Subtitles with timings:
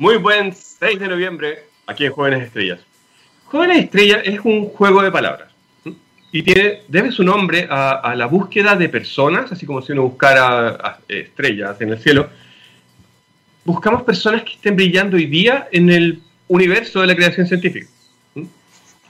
[0.00, 2.80] Muy buen 6 de noviembre aquí en Jóvenes Estrellas.
[3.44, 5.52] Jóvenes Estrellas es un juego de palabras
[6.32, 11.00] y tiene, debe su nombre a, la búsqueda de personas, así como si uno buscara
[11.06, 12.30] estrellas en el cielo.
[13.62, 17.86] Buscamos personas que estén brillando hoy día en el universo de la creación científica.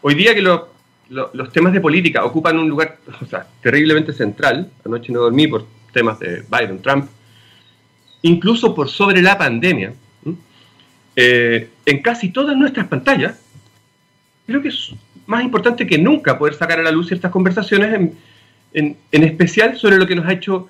[0.03, 5.13] Hoy día que los temas de política ocupan un lugar o sea, terriblemente central, anoche
[5.13, 7.09] no dormí por temas de Biden, Trump,
[8.23, 9.95] incluso por sobre la pandemia,
[11.17, 13.41] eh, en casi todas nuestras pantallas,
[14.47, 14.93] creo que es
[15.27, 18.11] más importante que nunca poder sacar a la luz ciertas conversaciones,
[18.73, 20.69] en, especial sobre lo que nos ha hecho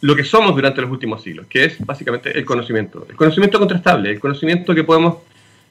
[0.00, 3.06] lo que somos durante los últimos siglos, que es básicamente el conocimiento.
[3.08, 5.18] El conocimiento contrastable, el conocimiento que podemos,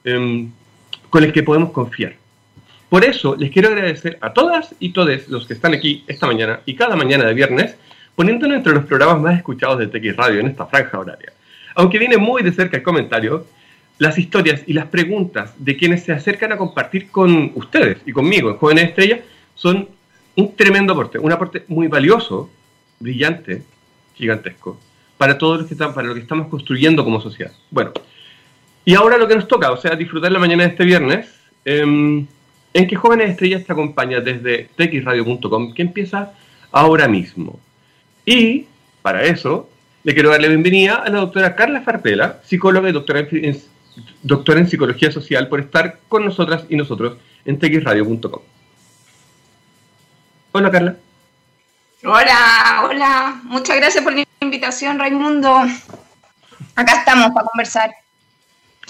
[0.06, 0.50] em,
[1.10, 2.16] con el que podemos confiar.
[2.90, 6.62] Por eso les quiero agradecer a todas y todos los que están aquí esta mañana
[6.66, 7.76] y cada mañana de viernes,
[8.16, 11.34] poniéndonos entre los programas más escuchados de TX Radio en esta franja horaria.
[11.76, 13.46] Aunque viene muy de cerca el comentario,
[14.02, 18.50] las historias y las preguntas de quienes se acercan a compartir con ustedes y conmigo
[18.50, 19.20] en Jóvenes Estrellas
[19.54, 19.90] son
[20.36, 22.50] un tremendo aporte, un aporte muy valioso,
[23.00, 23.62] brillante,
[24.16, 24.80] gigantesco,
[25.20, 27.52] para todo lo que, para lo que estamos construyendo como sociedad.
[27.70, 27.92] Bueno,
[28.86, 31.28] y ahora lo que nos toca, o sea, disfrutar la mañana de este viernes,
[31.64, 32.26] em,
[32.74, 36.34] en que Jóvenes Estrellas te acompaña desde txradio.com, que empieza
[36.72, 37.60] ahora mismo.
[38.26, 38.66] Y
[39.04, 39.70] para eso,
[40.04, 43.62] le quiero darle bienvenida a la doctora Carla Fartela, psicóloga y doctora en
[44.22, 48.42] doctora en Psicología Social, por estar con nosotras y nosotros en txradio.com.
[50.54, 50.96] Hola, Carla.
[52.04, 53.42] Hola, hola.
[53.44, 55.62] Muchas gracias por la invitación, Raimundo.
[56.76, 57.92] Acá estamos para conversar.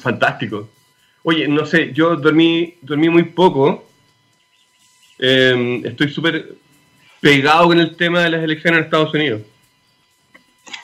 [0.01, 0.69] Fantástico.
[1.23, 3.85] Oye, no sé, yo dormí, dormí muy poco.
[5.19, 6.55] Em, estoy súper
[7.19, 9.41] pegado con el tema de las elecciones en Estados Unidos.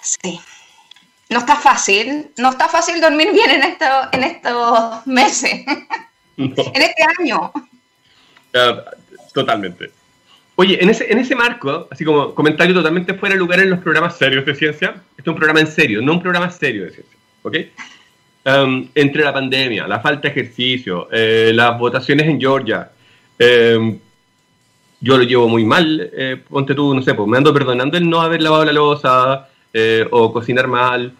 [0.02, 0.40] Sí
[1.30, 5.52] no está fácil, no está fácil dormir bien en, esto, en estos meses,
[6.38, 7.52] en este año.
[9.33, 9.92] totalmente.
[10.59, 13.80] Oye, en ese, en ese marco, así como comentario totalmente fuera de lugar en los
[13.80, 16.92] programas serios de ciencia, este es un programa en serio, no un programa serio de
[16.92, 17.58] ciencia, ¿ok?
[18.44, 22.89] Um, entre la pandemia, la falta de ejercicio, eh, las votaciones en Georgia,
[23.38, 23.99] em,
[24.99, 28.09] yo lo llevo muy mal, eh, ponte tú, no sé, pues me ando perdonando el
[28.09, 31.14] no haber lavado la losa, eh, o cocinar mal.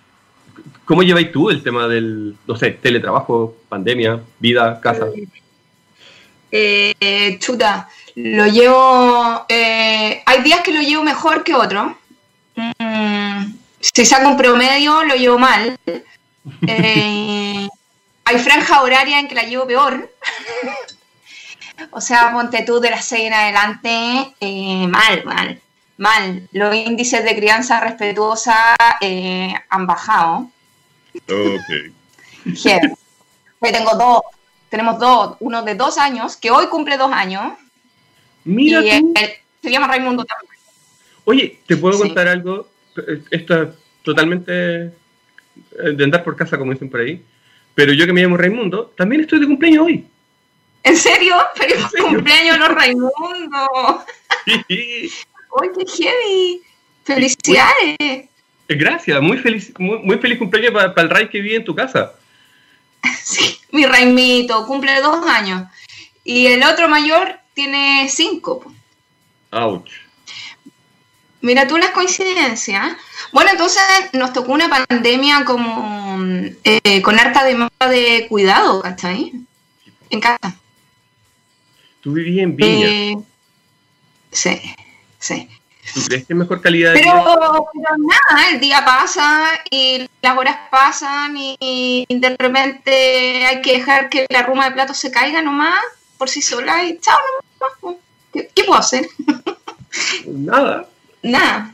[0.86, 5.08] ¿Cómo lleváis tú el tema del, no sé, teletrabajo, pandemia, vida, casa?
[6.52, 11.92] Eh, chuta, lo llevo, eh, hay días que lo llevo mejor que otros.
[12.56, 15.78] Mm, si saco un promedio, lo llevo mal.
[16.68, 20.10] hay franja horaria en que la llevo peor.
[21.92, 24.34] o sea, ponte tú de las 6 en adelante,
[24.88, 25.62] mal, mal
[25.98, 26.48] mal.
[26.52, 30.50] Los índices de crianza respetuosa eh, han bajado.
[31.16, 31.94] Ok.
[32.46, 34.22] Yo tengo dos,
[34.70, 37.54] tenemos dos, uno de dos años, que hoy cumple dos años.
[38.46, 39.14] Mira y
[39.62, 40.54] se llama Raimundo también.
[41.26, 42.70] Oye, ¿te puedo contar algo?
[43.32, 43.70] Esto es
[44.02, 44.92] totalmente eh,
[45.94, 47.22] de andar por casa, como dicen por ahí.
[47.76, 50.08] Pero yo que me llamo Raimundo, también estoy de cumpleaños hoy.
[50.84, 51.36] ¿En serio?
[51.56, 54.06] Feliz cumpleaños, no Raimundo.
[54.68, 55.12] Sí.
[55.52, 56.62] ¡Uy, qué heavy!
[57.04, 58.30] ¡Felicidades!
[58.70, 62.14] Gracias, muy feliz, muy, feliz cumpleaños para, el Ray que vive en tu casa.
[63.24, 65.64] Sí, mi Raimito cumple dos años.
[66.24, 68.74] Y el otro mayor tiene cinco.
[69.52, 69.90] Ouch.
[71.42, 72.98] Mira tú las coincidencias.
[73.32, 76.18] Bueno, entonces nos tocó una pandemia como
[76.64, 79.32] eh, con harta demanda de cuidado, ¿cachai?
[80.10, 80.58] En casa.
[82.02, 82.88] Tú vivías en Viña.
[82.88, 83.18] Eh,
[84.32, 84.60] sí.
[85.28, 85.50] Sí.
[85.94, 87.36] ¿Tú crees que es mejor calidad de pero, vida?
[87.74, 94.10] Pero nada, el día pasa y las horas pasan y, de repente hay que dejar
[94.10, 95.80] que la ruma de plato se caiga nomás
[96.18, 97.18] por sí sola y chao
[97.82, 97.98] nomás.
[98.34, 99.08] ¿Qué, puedo hacer?
[100.28, 100.88] Nada.
[101.24, 101.74] Nada.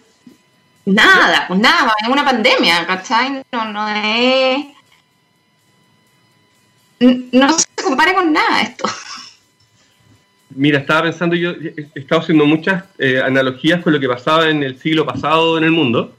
[0.86, 3.42] Nada, pues nada, es una pandemia, ¿cachai?
[3.52, 4.66] No, no es...
[7.00, 8.86] No se compare con nada esto.
[10.56, 14.64] Mira, estaba pensando yo, he estado haciendo muchas eh, analogías con lo que pasaba en
[14.64, 16.16] el siglo pasado en el mundo,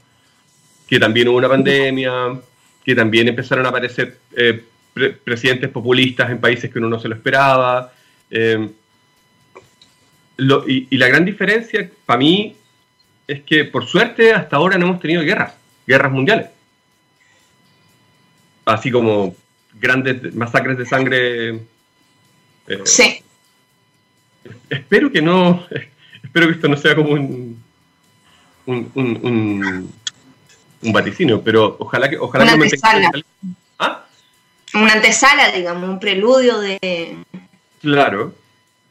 [0.86, 2.40] que también hubo una pandemia,
[2.84, 4.64] que también empezaron a aparecer eh,
[5.24, 7.92] presidentes populistas en países que uno no se lo esperaba.
[8.30, 8.68] Eh,
[10.66, 12.56] y, la gran diferencia para mí
[13.26, 15.54] es que por suerte hasta ahora no hemos tenido guerras,
[15.86, 16.46] guerras mundiales.
[18.64, 19.34] Así como
[19.74, 21.60] grandes masacres de sangre.
[22.84, 23.23] sí
[24.74, 25.66] espero que no,
[26.22, 27.62] espero que esto no sea como un,
[28.66, 29.92] un, un,
[30.84, 33.10] un vaticinio, pero ojalá que ojalá una antesala.
[33.78, 34.04] ¿Ah?
[34.74, 37.16] Una antesala, digamos, un preludio de...
[37.80, 38.34] Claro.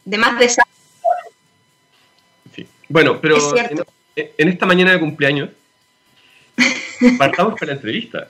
[0.05, 0.49] De más de
[2.55, 2.67] Sí.
[2.89, 3.37] Bueno, pero
[4.15, 5.49] en, esta mañana de cumpleaños
[7.17, 8.27] partamos con la entrevista.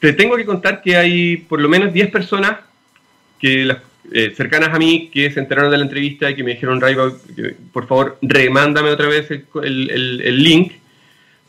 [0.00, 2.60] Te tengo que contar que hay por lo menos 10 personas
[3.38, 3.64] que
[4.12, 7.12] eh, cercanas a mí que se enteraron de la entrevista y que me dijeron, Raiva,
[7.72, 10.72] por favor, remándame otra vez el, link,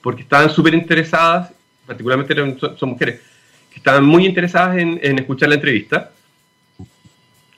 [0.02, 1.52] porque estaban súper interesadas,
[1.86, 2.36] particularmente
[2.78, 3.22] son, mujeres,
[3.72, 6.12] que estaban muy interesadas en, escuchar la entrevista.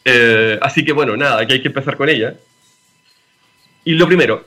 [0.04, 2.36] Eh, así que bueno, nada, que hay que empezar con ella.
[3.86, 4.45] Y lo primero,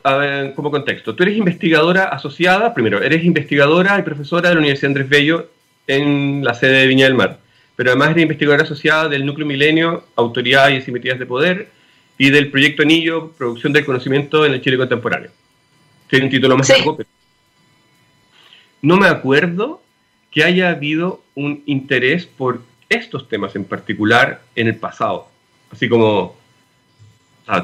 [0.55, 5.09] como contexto, tú eres investigadora asociada, primero, eres investigadora y profesora de la Universidad Andrés
[5.09, 5.51] Bello
[5.87, 7.39] en la sede de Viña del Mar,
[7.77, 11.71] pero además eres investigadora asociada del Núcleo Milenio, Autoridad y Asimetrías de Poder,
[12.19, 15.31] y del Proyecto Anillo, Producción del Conocimiento en el Chile Contemporáneo.
[16.09, 17.09] Tiene un título más largo, pero...
[18.83, 19.83] No me acuerdo
[20.31, 25.29] que haya habido un interés por estos temas en particular en el pasado.
[25.71, 26.37] Así como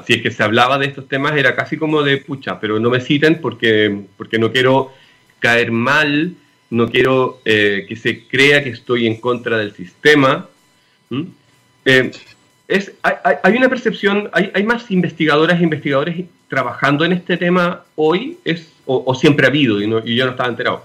[0.07, 2.91] si es que se hablaba de estos temas era casi como de pucha, pero no
[2.91, 4.93] me citen porque, porque no quiero
[5.39, 6.35] caer mal,
[6.71, 10.49] no quiero eh, que se crea que estoy en contra del sistema.
[11.85, 12.13] Eh,
[12.67, 18.39] es, hay, una percepción, hay, hay, más investigadoras e investigadores trabajando en este tema hoy,
[18.45, 20.85] es, o, siempre ha habido y, no, y yo no estaba enterado.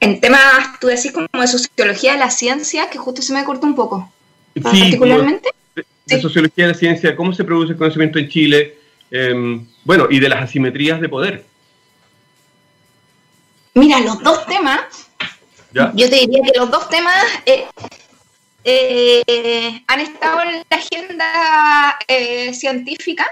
[0.00, 3.66] En temas, tú decís como de sociología de la ciencia, que justo se me cortó
[3.66, 4.12] un poco.
[4.54, 5.50] Sí, particularmente
[6.06, 8.74] de sociología de la ciencia, cómo se produce el conocimiento en Chile,
[9.10, 11.44] em, bueno, y de las asimetrías de poder.
[13.76, 14.80] Mira, los dos temas,
[15.70, 17.68] yo te diría que los dos temas eh,
[18.64, 23.26] eh, han estado en la agenda eh, científica,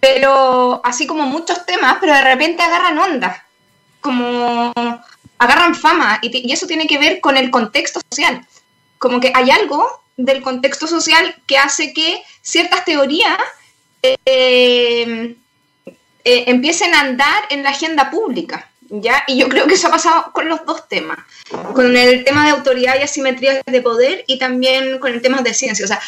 [0.00, 3.44] pero así como muchos temas, pero de repente agarran onda,
[4.00, 4.72] como
[5.38, 8.46] agarran fama, y, y eso tiene que ver con el contexto social.
[8.96, 13.38] Como que hay algo del contexto social que hace que ciertas teorías
[14.02, 15.36] eh,
[16.24, 18.68] eh, empiecen a andar en la agenda pública.
[18.92, 19.24] ¿Ya?
[19.26, 21.18] Y yo creo que eso ha pasado con los dos temas,
[21.72, 25.54] con el tema de autoridad y asimetría de poder y también con el tema de
[25.54, 25.84] ciencia.
[25.84, 26.00] O sea,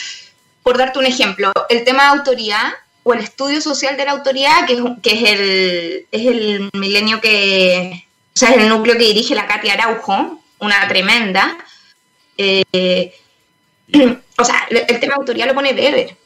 [0.62, 4.66] por darte un ejemplo, el tema de autoridad o el estudio social de la autoridad,
[4.66, 9.46] que, es, el, es el milenio que, o sea, es el núcleo que dirige la
[9.46, 11.56] Katia Araujo, una tremenda.
[12.36, 13.14] Eh,
[14.38, 16.16] o sea, el tema de autoridad lo pone Weber,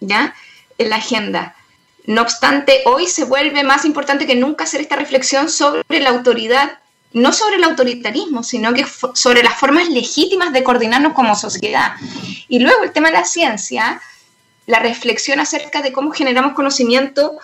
[0.00, 0.34] ¿ya?
[0.78, 1.56] En la agenda.
[2.04, 6.78] No obstante, hoy se vuelve más importante que nunca hacer esta reflexión sobre la autoridad,
[7.12, 8.84] no sobre el autoritarismo, sino que
[9.14, 11.94] sobre las formas legítimas de coordinarnos como sociedad.
[12.48, 14.02] Y luego el tema de la ciencia,
[14.66, 17.38] la reflexión acerca de cómo generamos conocimiento,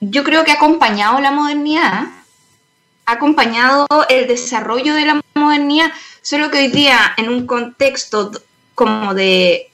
[0.00, 2.06] yo creo que ha acompañado la modernidad,
[3.06, 5.92] ha acompañado el desarrollo de la modernidad,
[6.24, 8.30] Solo que hoy día, en un contexto
[8.74, 9.70] como de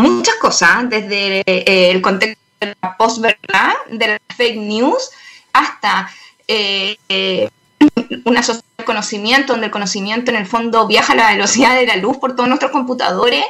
[0.00, 5.10] muchas cosas, desde eh, el contexto de la post-verdad, de la fake news,
[5.52, 6.10] hasta
[6.48, 7.48] eh, eh,
[8.24, 11.86] una sociedad de conocimiento, donde el conocimiento en el fondo viaja a la velocidad de
[11.86, 13.44] la luz por todos nuestros computadores,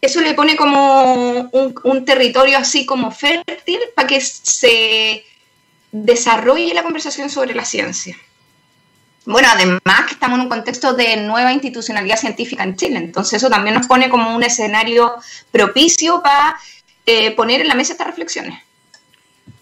[0.00, 1.48] eso le pone como
[1.84, 5.24] un, territorio así como fértil para que se
[5.92, 8.16] desarrolle la conversación sobre la ciencia.
[9.24, 13.48] Bueno, además que estamos en un contexto de nueva institucionalidad científica en Chile, entonces eso
[13.48, 15.12] también nos pone como un escenario
[15.52, 16.56] propicio para
[17.06, 18.58] eh, poner en la mesa estas reflexiones.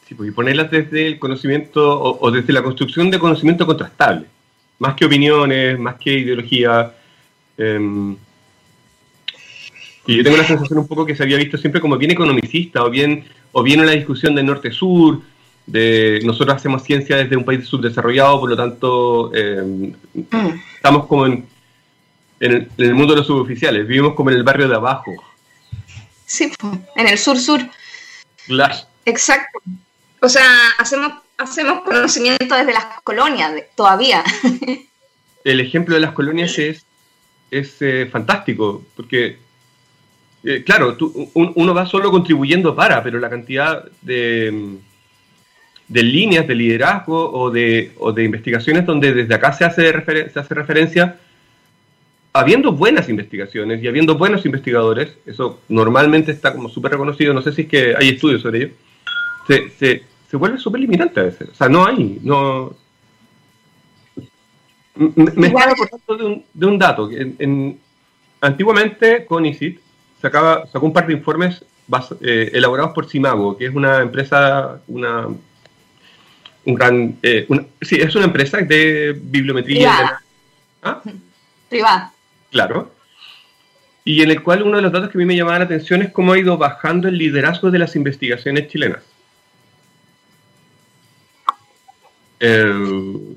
[0.08, 4.26] Sí, pues, y ponerlas desde el conocimiento o, desde la construcción de conocimiento contrastable,
[4.78, 6.94] más que opiniones, más que ideología.
[7.58, 8.16] Em,
[10.06, 12.82] y yo tengo la sensación un poco que se había visto siempre como bien economicista
[12.82, 15.20] o bien, o bien en la discusión del norte-sur,
[15.67, 20.61] nosotros hacemos ciencia desde un país subdesarrollado, por lo tanto eh, mm.
[20.75, 21.47] estamos como en,
[22.40, 25.12] en, el, mundo de los suboficiales, vivimos como en el barrio de abajo.
[26.26, 26.52] Sí,
[26.97, 27.61] en el sur-sur.
[28.47, 28.75] Claro.
[29.05, 29.61] Exacto.
[30.21, 30.47] O sea,
[30.79, 34.25] hacemos, hacemos conocimiento desde las colonias todavía.
[35.45, 36.85] El ejemplo de las colonias es,
[37.50, 39.38] es eh, fantástico, porque,
[40.45, 40.99] eh, claro,
[41.33, 44.79] uno va solo contribuyendo para, pero la cantidad de
[45.90, 49.92] de líneas de liderazgo o de, o de investigaciones donde desde acá se hace,
[50.30, 51.18] se hace referencia,
[52.32, 57.52] habiendo buenas investigaciones y habiendo buenos investigadores, eso normalmente está como súper reconocido, no sé
[57.52, 58.70] si es que hay estudios sobre ello,
[59.49, 61.49] se, se, se vuelve súper limitante a veces.
[61.49, 62.73] O sea, no hay, no...
[64.94, 67.11] Me estaba acordando de un, de un dato.
[67.11, 67.80] En, en,
[68.40, 69.80] antiguamente, CONICIT
[70.23, 71.64] sacaba, sacó un par de informes
[72.20, 75.26] eh, elaborados por Simago, que es una empresa, una
[76.64, 77.19] un gran...
[77.23, 77.47] Eh,
[77.81, 80.21] sí, es una empresa de bibliometría.
[80.83, 81.02] ¿Ah?
[81.69, 82.12] Privada.
[82.50, 82.93] Claro.
[84.05, 86.02] Y en el cual uno de los datos que a mí me llamaba la atención
[86.02, 89.02] es cómo ha ido bajando el liderazgo de las investigaciones chilenas.
[92.40, 93.37] Eh,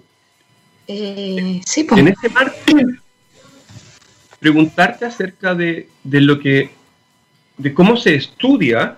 [0.88, 2.00] eh, sí, pues.
[2.00, 2.56] En ese marco,
[4.40, 6.72] preguntarte acerca de, de, lo que,
[7.58, 8.98] de cómo se estudia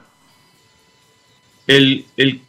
[1.67, 2.41] el, el,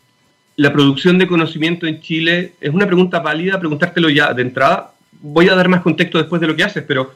[0.57, 4.93] la producción de conocimiento en Chile, es una pregunta válida, preguntártelo ya de entrada.
[5.21, 7.13] Voy a dar más contexto después de lo que haces, pero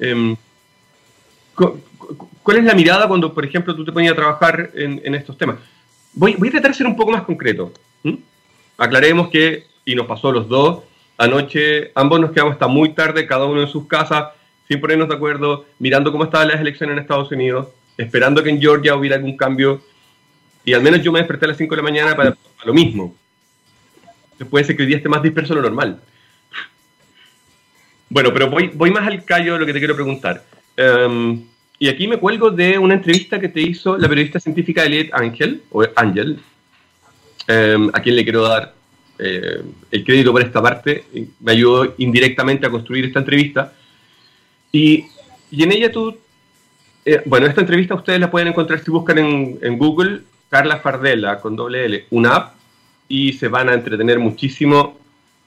[0.00, 0.36] eh,
[1.54, 5.56] ¿cuál es la mirada cuando, por ejemplo, tú te ponías a trabajar en, estos temas?
[6.12, 7.72] Voy, voy, a tratar de ser un poco más concreto.
[8.78, 10.82] Aclaremos que, y nos pasó los dos,
[11.18, 14.26] anoche ambos nos quedamos hasta muy tarde, cada uno en sus casas,
[14.68, 18.60] sin ponernos de acuerdo, mirando cómo estaban las elecciones en Estados Unidos, esperando que en
[18.60, 19.80] Georgia hubiera algún cambio.
[20.66, 23.14] Y al menos yo me desperté a las 5 de la mañana para, lo mismo.
[24.32, 26.00] Entonces puede ser que hoy día esté más disperso de lo normal.
[28.10, 30.44] Bueno, pero voy, voy más al callo de lo que te quiero preguntar.
[30.76, 31.46] Um,
[31.78, 35.62] y aquí me cuelgo de una entrevista que te hizo la periodista científica Elliot Ángel,
[35.70, 36.40] o Ángel,
[37.48, 38.74] um, a quien le quiero dar
[39.20, 41.04] eh, el crédito por esta parte.
[41.38, 43.72] Me ayudó indirectamente a construir esta entrevista.
[44.72, 45.04] Y,
[45.48, 46.18] y en ella tú,
[47.04, 50.22] eh, bueno, esta entrevista ustedes la pueden encontrar si buscan en Google,
[50.56, 52.54] Carla Fardella, con doble L, una app,
[53.08, 54.96] y se van a entretener muchísimo.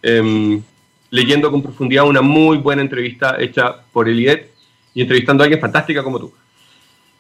[0.04, 0.62] Um,
[1.10, 4.51] leyendo con profundidad una muy buena entrevista hecha por Eliet
[4.94, 6.32] y entrevistando a alguien fantástica como tú.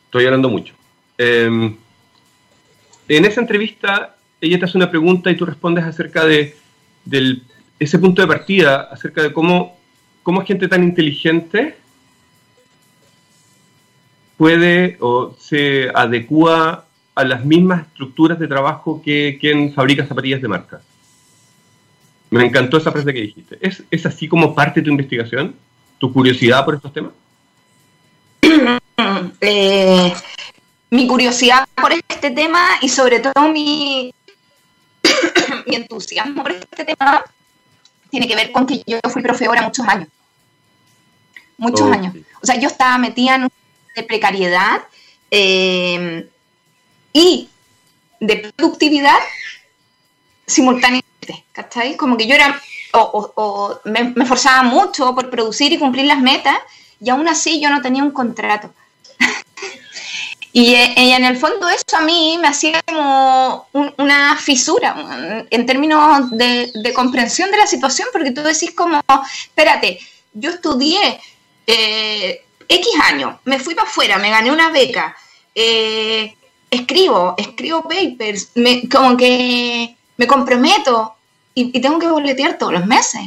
[0.05, 0.75] Estoy hablando mucho.
[1.17, 1.75] Eh,
[3.07, 6.55] en esa entrevista, ella te hace una pregunta y tú respondes acerca de
[7.05, 7.41] del,
[7.79, 9.79] ese punto de partida, acerca de cómo,
[10.21, 11.75] cómo gente tan inteligente
[14.37, 16.85] puede o se adecua
[17.19, 20.81] a las mismas estructuras de trabajo que quien fabrica zapatillas de marca.
[22.29, 23.57] Me encantó esa frase que dijiste.
[23.59, 25.53] ¿Es, ¿Es así como parte de tu investigación?
[25.97, 27.11] ¿Tu curiosidad por estos temas?
[29.41, 30.13] Eh,
[30.89, 34.13] mi curiosidad por este tema y sobre todo mi,
[35.67, 37.23] mi entusiasmo por este tema
[38.09, 40.09] tiene que ver con que yo fui profesora muchos años.
[41.57, 42.13] Muchos años.
[42.41, 43.51] O sea, yo estaba metida en un
[43.95, 44.81] de precariedad
[45.31, 46.27] eh,
[47.19, 47.49] y
[48.19, 49.17] de productividad
[50.45, 51.95] simultáneamente, ¿cachai?
[51.95, 52.59] Como que yo era,
[52.93, 56.57] o, me, me esforzaba mucho por producir y cumplir las metas,
[56.99, 58.73] y aún así yo no tenía un contrato.
[60.51, 65.45] y, eh, y en el fondo eso a mí me hacía como un- una fisura
[65.49, 69.01] en términos de, de comprensión de la situación, porque tú decís como,
[69.45, 69.99] espérate,
[70.33, 71.19] yo estudié
[71.67, 75.15] eh, X años, me fui para afuera, me gané una beca,
[75.53, 76.35] eh,
[76.69, 78.51] escribo, escribo papers,
[78.91, 81.15] como que me comprometo
[81.53, 83.21] y, tengo que boletear todos los meses.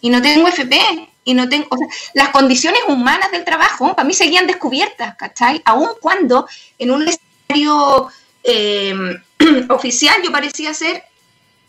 [0.00, 0.76] Y no tengo FP,
[1.24, 1.68] y no tengo,
[2.14, 5.62] las condiciones humanas del trabajo para mí seguían descubiertas, ¿cachai?
[5.64, 6.46] Aun cuando
[6.78, 8.08] en un escenario
[8.42, 8.94] eh,
[9.68, 11.04] oficial yo parecía ser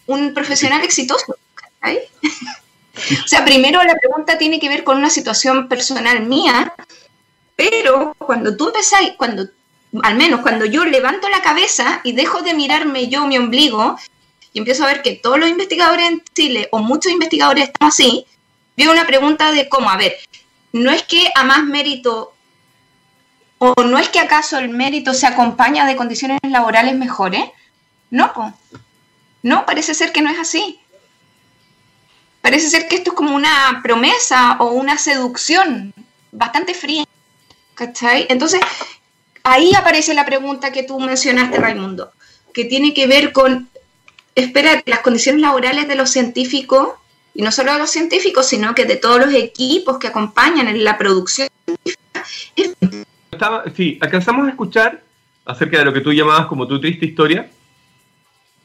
[0.08, 2.00] un profesional exitoso, ¿cachai?
[3.24, 6.74] o sea, primero la pregunta tiene que ver con una situación personal mía,
[7.56, 9.48] pero cuando tú empezás, cuando,
[10.02, 13.98] al menos cuando yo levanto la cabeza y dejo de mirarme yo mi ombligo
[14.52, 18.26] y empiezo a ver que todos los investigadores en Chile, o muchos investigadores están así,
[18.78, 20.16] veo una pregunta de cómo, a ver,
[20.72, 22.34] no es que a más mérito,
[23.58, 27.44] o no es que acaso el mérito se acompaña de condiciones laborales mejores,
[28.12, 28.32] no,
[29.42, 30.80] no, parece ser que no es así.
[32.42, 35.94] Parece ser que esto es como una promesa o una seducción
[36.32, 37.06] bastante fría.
[37.74, 38.28] ¿Cachai?
[38.30, 38.62] Entonces,
[39.44, 42.12] ahí aparece la pregunta que tú mencionaste, Raimundo,
[42.54, 43.70] que tiene que ver con,
[44.36, 46.90] espera, las condiciones laborales de los científicos,
[47.34, 50.84] y no solo de los científicos, sino que de todos los equipos que acompañan en
[50.84, 51.50] la producción.
[53.32, 55.02] Estaba, sí, alcanzamos a escuchar
[55.46, 57.50] acerca de lo que tú llamabas como tu triste historia,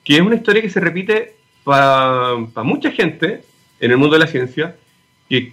[0.04, 3.42] que es una historia que se repite para mucha gente
[3.80, 4.76] en el mundo de la ciencia,
[5.28, 5.52] que,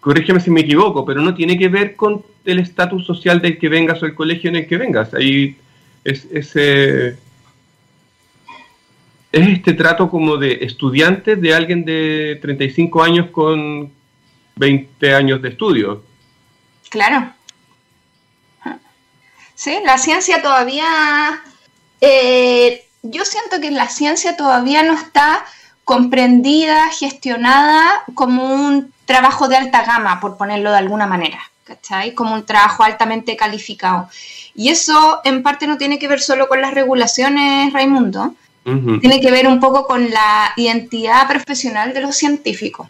[0.00, 3.68] corrígeme si me equivoco, pero no tiene que ver con el estatus social del que
[3.68, 5.14] vengas o el colegio en el que vengas.
[5.14, 5.56] Ahí
[6.04, 7.16] es, es, eh,
[9.32, 13.92] es este trato como de estudiante de alguien de 35 años con
[14.56, 16.04] 20 años de estudio.
[16.88, 17.32] Claro.
[19.54, 21.42] Sí, la ciencia todavía...
[22.00, 25.44] eh, yo siento que la ciencia todavía no está
[25.84, 31.40] comprendida, gestionada como un trabajo de alta gama, por ponerlo de alguna manera,
[31.70, 32.14] ¿cachai?
[32.14, 34.08] Como un trabajo altamente calificado.
[34.54, 38.34] Y eso en parte no tiene que ver solo con las regulaciones, Raimundo,
[39.00, 42.88] tiene que ver un poco con la identidad profesional de los científicos.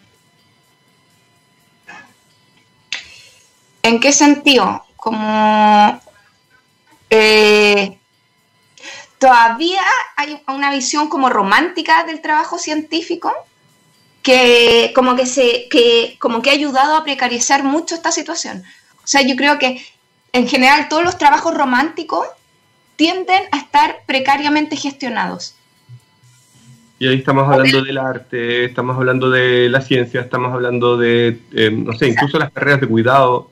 [3.83, 4.85] ¿En qué sentido?
[4.95, 6.01] Como
[7.09, 7.97] eh,
[9.17, 9.81] todavía
[10.17, 13.31] hay una visión como romántica del trabajo científico
[14.21, 18.63] que como que se que como que ha ayudado a precarizar mucho esta situación.
[19.03, 19.83] O sea, yo creo que
[20.33, 22.27] en general todos los trabajos románticos
[22.95, 25.55] tienden a estar precariamente gestionados.
[26.99, 31.71] Y ahí estamos hablando del arte, estamos hablando de la ciencia, estamos hablando de, eh,
[31.71, 33.49] no sé, incluso las carreras de cuidado.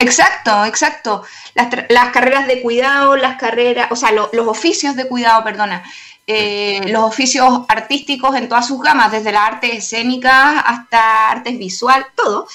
[0.00, 1.22] Exacto, exacto.
[1.54, 5.84] Las, carreras de cuidado, las carreras, o sea, los oficios de cuidado, perdona.
[6.26, 12.06] Eh, los oficios artísticos en todas sus gamas, desde las artes escénicas hasta artes visual,
[12.14, 12.46] todo.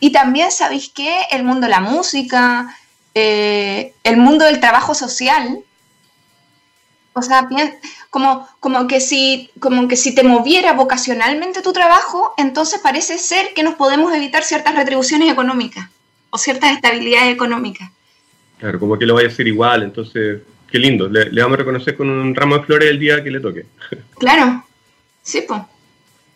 [0.00, 1.14] Y también, ¿sabéis qué?
[1.30, 2.74] El mundo de la música,
[3.14, 5.62] eh, el mundo del trabajo social,
[7.12, 7.48] o sea,
[8.08, 13.52] como, como, que si, como que si te moviera vocacionalmente tu trabajo, entonces parece ser
[13.54, 15.88] que nos podemos evitar ciertas retribuciones económicas
[16.30, 17.90] o ciertas estabilidades económicas.
[18.58, 21.08] Claro, como que lo vaya a hacer igual, entonces, qué lindo.
[21.08, 23.66] Le, vamos a reconocer con un ramo de flores el día que le toque.
[24.18, 24.64] Claro,
[25.22, 25.60] sí, pues.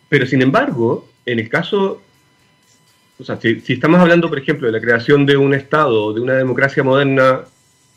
[0.09, 2.03] Pero sin embargo, en el caso,
[3.19, 6.21] o sea, si, si estamos hablando, por ejemplo, de la creación de un Estado, de
[6.21, 7.45] una democracia moderna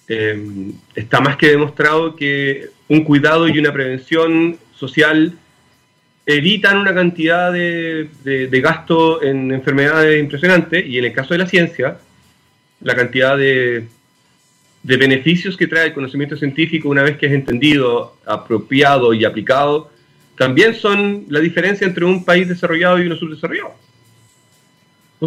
[0.08, 5.38] Em, está más que demostrado que un cuidado y una prevención social
[6.25, 8.10] evitan una cantidad de,
[8.63, 11.98] gasto en enfermedades impresionante y en el caso de la ciencia,
[12.79, 13.88] la cantidad de,
[14.96, 19.91] beneficios que trae el conocimiento científico una vez que es entendido, apropiado y aplicado,
[20.38, 23.75] también son la diferencia entre un país desarrollado y uno subdesarrollado.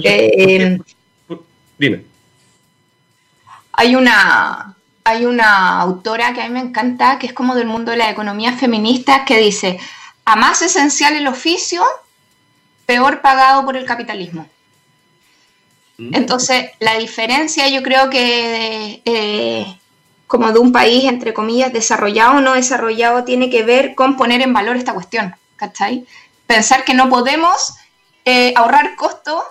[0.02, 0.78] Eh,
[1.78, 2.04] dime
[3.80, 7.90] hay una, hay una autora que a mí me encanta, que es como del mundo
[7.90, 9.78] de la economía feminista, que dice,
[10.26, 11.82] a más esencial el oficio,
[12.84, 14.46] peor pagado por el capitalismo.
[16.12, 19.66] Entonces, la diferencia yo creo que eh,
[20.26, 24.40] como de un país, entre comillas, desarrollado o no desarrollado, tiene que ver con poner
[24.40, 26.06] en valor esta cuestión, ¿cachai?
[26.46, 27.74] Pensar que no podemos
[28.24, 29.44] eh, ahorrar costo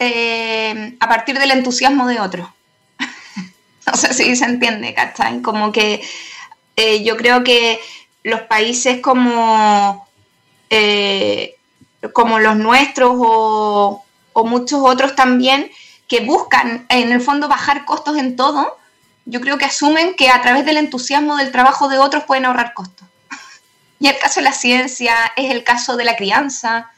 [0.00, 2.52] eh, a partir del entusiasmo de otro.
[3.86, 5.40] No sé si se entiende, ¿cachai?
[5.40, 6.02] Como que
[7.02, 7.80] yo creo que
[8.22, 10.06] los países como,
[12.12, 14.04] como los nuestros o,
[14.44, 15.70] muchos otros también,
[16.06, 18.78] que buscan en el fondo bajar costos en todo,
[19.24, 22.74] yo creo que asumen que a través del entusiasmo del trabajo de otros pueden ahorrar
[22.74, 23.06] costos.
[24.00, 26.90] Y el caso de la ciencia es el caso de la crianza,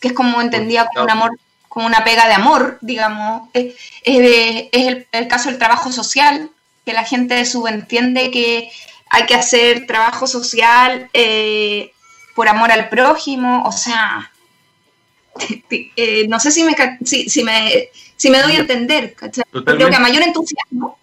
[0.00, 1.38] que es como entendía como un amor
[1.76, 3.50] como una pega de amor, digamos.
[3.52, 6.50] Es, el, caso del trabajo social,
[6.86, 8.70] que la gente subentiende que
[9.10, 11.92] hay que hacer trabajo social eh,
[12.34, 14.32] por amor al prójimo, o sea,
[15.96, 20.00] eh, no sé si me, si, me, si me doy a entender, creo que a
[20.00, 20.98] mayor entusiasmo,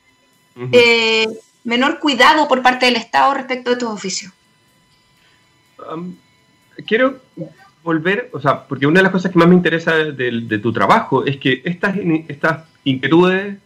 [0.72, 1.28] eh,
[1.64, 4.32] menor cuidado por parte del Estado respecto de estos oficios.
[6.86, 7.22] quiero
[7.84, 11.26] volver, o sea, porque una de las cosas que más me interesa de, tu trabajo
[11.26, 11.96] es que estas,
[12.28, 13.58] estas inquietudes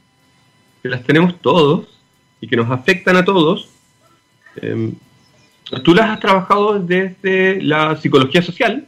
[0.81, 1.87] que las tenemos todos
[2.41, 3.69] y que nos afectan a todos,
[4.55, 4.93] em,
[5.83, 8.87] tú las has trabajado desde la psicología social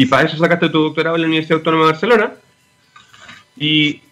[0.00, 2.32] y para eso sacaste tu doctorado en la Universidad Autónoma de Barcelona.
[3.58, 4.02] Y,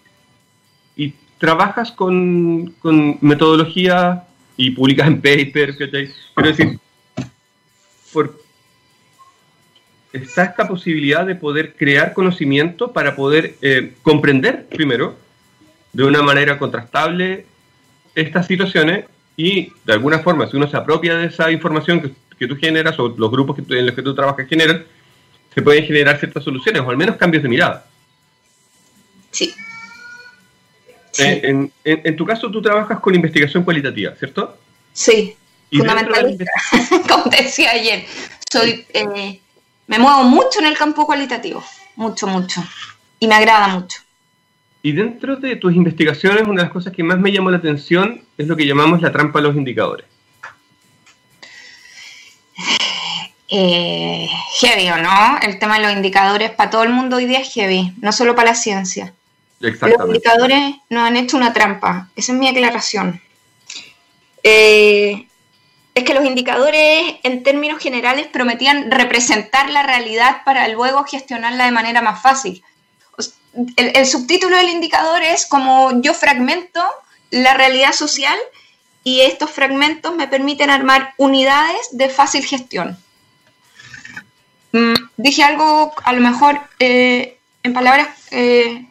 [1.38, 2.74] trabajas con,
[3.22, 4.24] metodología
[4.56, 6.78] y publicas en papers, Quiero decir,
[8.12, 8.38] por,
[10.12, 15.16] está esta posibilidad de poder crear conocimiento para poder eh, comprender primero
[15.94, 17.46] de una manera contrastable
[18.14, 22.56] estas situaciones y de alguna forma si uno se apropia de esa información que, tú
[22.56, 24.84] generas o los grupos en los que tú trabajas generan,
[25.58, 27.84] se pueden generar ciertas soluciones o al menos cambios de mirada.
[29.32, 29.52] Sí.
[31.18, 34.56] Eh, en, tu caso tú trabajas con investigación cualitativa, ¿cierto?
[34.92, 35.34] Sí,
[35.72, 36.46] fundamentalmente.
[37.08, 38.04] Como te decía ayer,
[38.52, 38.86] soy...
[38.94, 39.40] Eh,
[39.88, 41.64] me muevo mucho en el campo cualitativo,
[41.96, 42.62] mucho, mucho,
[43.18, 43.98] y me agrada mucho.
[44.82, 48.22] Y dentro de tus investigaciones, una de las cosas que más me llamó la atención
[48.36, 50.06] es lo que llamamos la trampa de los indicadores.
[53.50, 54.28] Eh,
[54.60, 55.38] heavy, ¿o no?
[55.40, 58.34] El tema de los indicadores para todo el mundo hoy día es heavy, no solo
[58.34, 59.14] para la ciencia.
[59.60, 59.74] Los
[60.06, 63.20] indicadores nos han hecho una trampa, esa es mi aclaración.
[64.44, 65.26] Eh,
[65.94, 71.72] es que los indicadores en términos generales prometían representar la realidad para luego gestionarla de
[71.72, 72.62] manera más fácil.
[73.76, 76.84] El, subtítulo del indicador es como yo fragmento
[77.30, 78.38] la realidad social
[79.02, 82.96] y estos fragmentos me permiten armar unidades de fácil gestión.
[84.72, 88.86] Mm, dije algo a lo mejor eh, en palabras eh,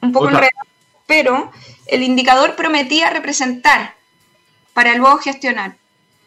[0.00, 0.66] un poco enredadas,
[1.06, 1.50] pero
[1.86, 3.94] el indicador prometía representar
[4.74, 5.76] para luego gestionar,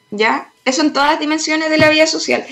[0.09, 0.49] ¿ya?
[0.65, 2.45] Eso en todas las dimensiones de la vida social.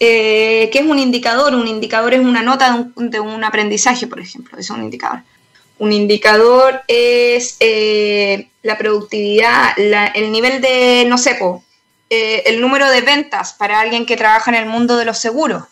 [0.00, 1.54] Eh, ¿Qué es un indicador?
[1.54, 4.58] Un indicador es una nota de un, aprendizaje, por ejemplo.
[4.58, 5.20] Eso es un indicador.
[5.78, 11.38] Un indicador es eh, la productividad, el nivel de, no sé,
[12.10, 15.64] eh, el número de ventas para alguien que trabaja en el mundo de los seguros.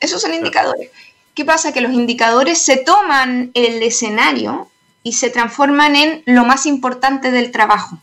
[0.00, 0.90] Esos son indicadores.
[1.34, 1.72] ¿Qué pasa?
[1.72, 4.70] Que los indicadores se toman el escenario
[5.02, 7.98] y se transforman en lo más importante del trabajo.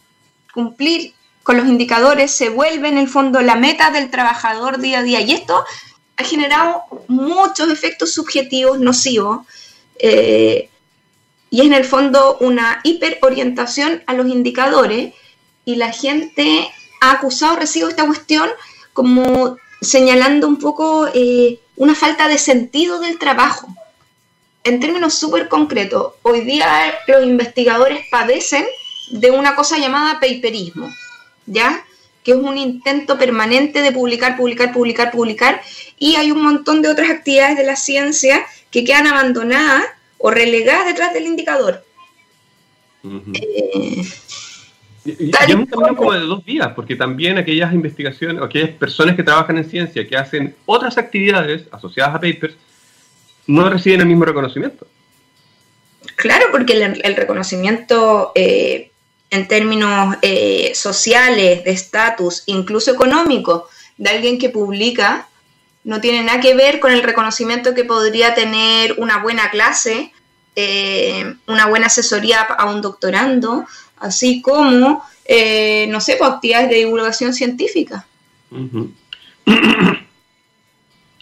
[0.53, 5.03] Cumplir con los indicadores se vuelve en el fondo la meta del trabajador día a
[5.03, 5.21] día.
[5.21, 5.63] Y esto
[6.17, 9.45] ha generado muchos efectos subjetivos nocivos
[9.99, 10.69] eh,
[11.49, 15.13] y es en el fondo una hiperorientación a los indicadores
[15.65, 16.69] y la gente
[16.99, 18.49] ha acusado, recibo esta cuestión
[18.93, 23.67] como señalando un poco eh, una falta de sentido del trabajo.
[24.63, 28.65] En términos súper concretos, hoy día los investigadores padecen
[29.11, 30.89] de una cosa llamada paperismo,
[31.45, 31.85] ¿ya?
[32.23, 35.61] Que es un intento permanente de publicar, publicar, publicar, publicar,
[35.97, 39.85] y hay un montón de otras actividades de la ciencia que quedan abandonadas
[40.17, 41.83] o relegadas detrás del indicador.
[43.33, 44.03] Eh,
[45.17, 49.23] y, es un camino como de dos vías, porque también aquellas investigaciones, aquellas personas que
[49.23, 52.55] trabajan en ciencia, que hacen otras actividades asociadas a papers,
[53.47, 54.85] no reciben el mismo reconocimiento.
[56.15, 58.91] Claro, porque el, reconocimiento eh,
[59.29, 65.27] en términos eh, sociales, de estatus, incluso económico, de alguien que publica,
[65.83, 70.11] no tiene nada que ver con el reconocimiento que podría tener una buena clase,
[70.55, 73.65] eh, una buena asesoría a un doctorando,
[73.99, 78.05] así como, eh, no sé, pues, actividades de divulgación científica.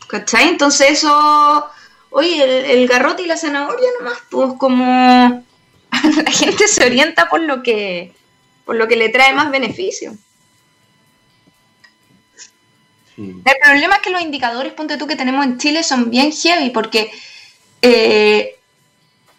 [0.08, 0.48] ¿Cachai?
[0.48, 1.66] Entonces eso,
[2.12, 4.84] oye, el, garrote y la zanahoria nomás, pues como
[5.92, 8.14] la gente se orienta por lo que,
[8.66, 10.18] por lo que le trae más beneficio.
[13.18, 16.70] El problema es que los indicadores, ponte tú, que tenemos en Chile son bien heavy
[16.70, 17.12] porque
[17.82, 18.60] eh,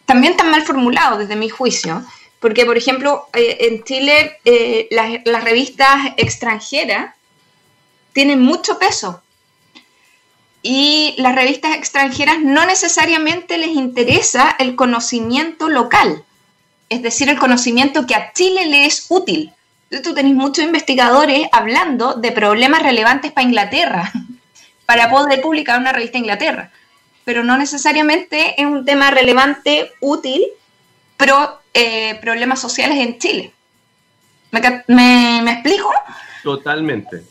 [0.05, 2.05] también están mal formulados desde mi juicio.
[2.41, 7.15] Porque, por ejemplo, eh, en Chile eh, las, revistas extranjeras
[8.13, 9.23] tienen mucho peso.
[10.63, 16.25] Y las revistas extranjeras no necesariamente les interesa el conocimiento local,
[16.89, 19.53] es decir, el conocimiento que a Chile le es útil.
[20.03, 24.13] Tú tenés muchos investigadores hablando de problemas relevantes para Inglaterra,
[24.87, 26.71] para poder publicar una revista Inglaterra,
[27.25, 30.45] pero no necesariamente es un tema relevante, útil,
[31.17, 33.53] pero eh, problemas sociales en Chile.
[34.51, 35.93] ¿Me, explico?
[36.43, 37.23] Totalmente,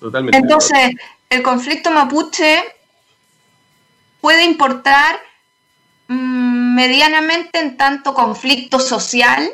[0.00, 0.38] totalmente.
[0.38, 0.94] Entonces,
[1.28, 2.62] el conflicto mapuche
[4.20, 5.20] puede importar
[6.08, 9.48] mm, medianamente en tanto conflicto social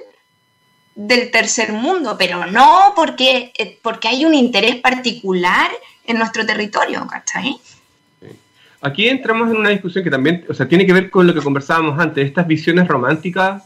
[0.94, 5.70] del tercer mundo, pero no porque, eh, porque hay un interés particular
[6.05, 7.57] en nuestro territorio, ¿cachai?
[8.81, 11.40] Aquí entramos en una discusión que también, o sea, tiene que ver con lo que
[11.40, 13.62] conversábamos antes, estas visiones románticas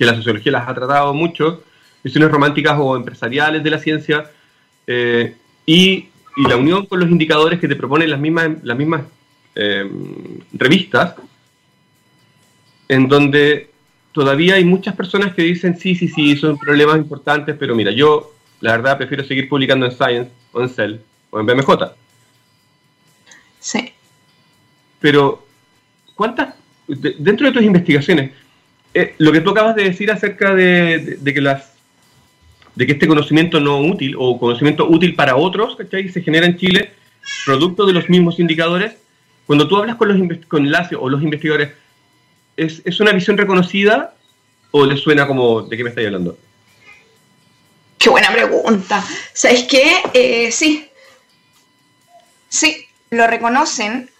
[0.00, 1.62] que la sociología las ha tratado mucho,
[2.02, 4.30] visiones románticas o empresariales de la ciencia,
[4.86, 5.36] eh,
[5.66, 6.06] y,
[6.48, 9.02] la unión con los indicadores que te proponen las mismas, las mismas
[9.54, 9.86] eh,
[10.54, 11.16] revistas,
[12.88, 13.68] en donde
[14.12, 18.32] todavía hay muchas personas que dicen, sí, sí, sí, son problemas importantes, pero mira, yo
[18.60, 20.96] la verdad prefiero seguir publicando en Science o en Cell
[21.28, 21.68] o en BMJ.
[23.58, 23.92] Sí.
[24.98, 25.46] Pero,
[26.14, 26.54] ¿cuántas,
[26.86, 28.30] dentro de tus investigaciones,
[28.94, 31.70] eh, lo que tú acabas de decir acerca de, que las
[32.74, 36.08] de que este conocimiento no útil o conocimiento útil para otros, ¿cachai?
[36.08, 36.92] Se genera en Chile
[37.44, 38.94] producto de los mismos indicadores.
[39.46, 41.70] Cuando tú hablas con los con o los investigadores,
[42.56, 44.14] ¿es, ¿es, una visión reconocida
[44.70, 46.38] o les suena como de qué me estáis hablando?
[47.98, 49.04] Qué buena pregunta.
[49.34, 49.96] ¿Sabes qué?
[50.14, 50.88] Eh, sí.
[52.48, 54.10] Sí, lo reconocen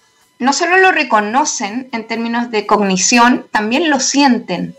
[0.40, 4.74] no solo lo reconocen en términos de cognición, también lo sienten.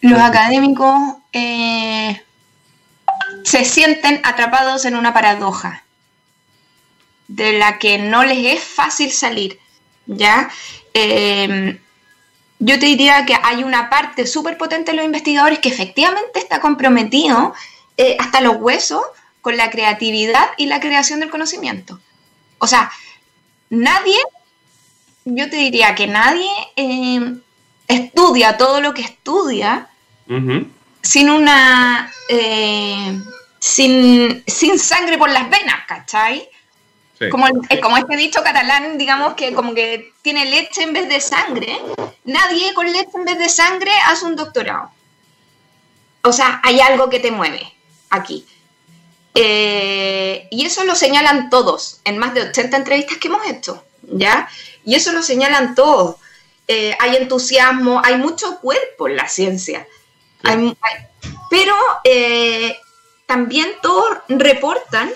[0.00, 0.98] Los académicos
[1.34, 2.22] eh,
[3.44, 5.84] se sienten atrapados en una paradoja
[7.28, 9.60] de la que no les es fácil salir,
[10.06, 10.50] ¿ya?
[10.94, 11.78] Em,
[12.58, 16.60] yo te diría que hay una parte súper potente de los investigadores que efectivamente está
[16.60, 17.52] comprometido
[17.98, 19.02] eh, hasta los huesos
[19.42, 22.00] con la creatividad y la creación del conocimiento.
[22.58, 22.90] O sea,
[23.70, 24.18] nadie,
[25.24, 27.34] yo te diría que nadie eh,
[27.88, 29.88] estudia todo lo que estudia
[31.02, 32.12] sin una.
[32.28, 33.20] Eh,
[33.58, 36.48] sin, sin, sangre por las venas, ¿cachai?
[37.30, 37.46] Como,
[37.82, 41.78] como este dicho catalán, digamos que como que tiene leche en vez de sangre.
[42.24, 44.90] Nadie con leche en vez de sangre hace un doctorado.
[46.22, 47.70] O sea, hay algo que te mueve
[48.08, 48.46] aquí.
[49.34, 54.48] Eh, y eso lo señalan todos en más de 80 entrevistas que hemos hecho, ¿ya?
[54.84, 56.16] Y eso lo señalan todos.
[56.66, 59.86] Eh, hay entusiasmo, hay mucho cuerpo en la ciencia.
[61.50, 62.76] pero eh,
[63.26, 65.10] también todos reportan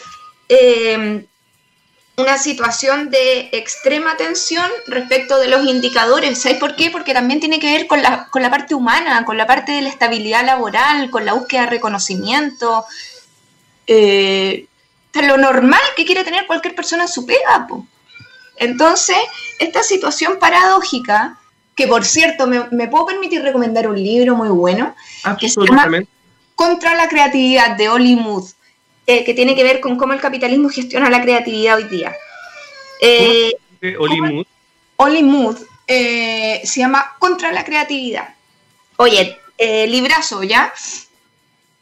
[2.17, 6.41] una situación de extrema tensión respecto de los indicadores.
[6.41, 6.91] ¿Sabes por qué?
[6.91, 9.83] Porque también tiene que ver con la, con la parte humana, con la parte de
[9.83, 12.85] la estabilidad laboral, con la búsqueda de reconocimiento.
[13.87, 14.67] Eh,
[15.15, 17.67] lo normal que quiere tener cualquier persona en su pega.
[18.57, 19.17] Entonces,
[19.59, 21.39] esta situación paradójica,
[21.77, 24.95] que por cierto, me, puedo permitir recomendar un libro muy bueno,
[25.39, 26.05] que se llama
[26.55, 28.45] Contra la creatividad de Oli Mood
[29.07, 32.15] eh, que tiene que ver con cómo el capitalismo gestiona la creatividad hoy día.
[33.01, 33.53] Eh,
[33.99, 34.47] Oli Mood.
[34.97, 38.35] Oli Mood eh, se llama Contra la creatividad.
[38.97, 40.73] Oye, eh, librazo, ¿ya?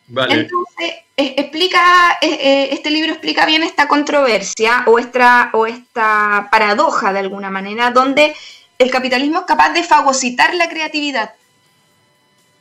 [0.09, 0.35] Vale.
[0.35, 7.51] Entonces, explica, este libro explica bien esta controversia o esta, o esta paradoja de alguna
[7.51, 8.35] manera, donde
[8.79, 11.35] el capitalismo es capaz de fagocitar la creatividad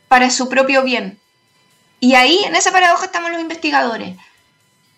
[0.08, 1.20] para su propio bien.
[2.00, 4.18] Y ahí, en esa paradoja, estamos los investigadores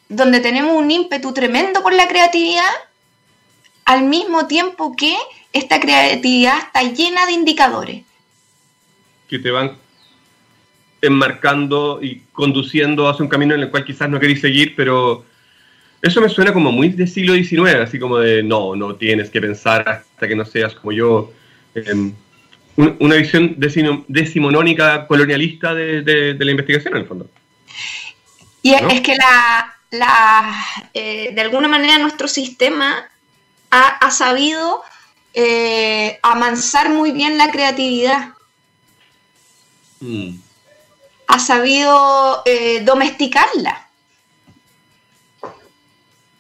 [0.10, 2.70] donde tenemos un ímpetu tremendo por la creatividad,
[3.86, 5.18] al mismo tiempo que
[5.54, 8.04] esta creatividad está llena de indicadores.
[9.28, 9.78] Que te van
[11.04, 15.26] enmarcando y conduciendo hacia un camino en el cual quizás no queréis seguir, pero
[16.02, 19.42] eso me suena como muy de siglo XIX, así como de no, no tienes que
[19.42, 21.32] pensar hasta que no seas como yo.
[21.76, 22.14] Em,
[22.76, 23.56] una visión
[24.08, 27.30] decimonónica colonialista de, la investigación, en el fondo.
[28.64, 33.08] Y es que la, la, eh, de alguna manera nuestro sistema
[33.70, 34.82] ha, sabido
[35.34, 38.30] eh, amansar muy bien la creatividad.
[40.00, 40.38] Mm.
[41.34, 43.90] Ha sabido eh, domesticarla.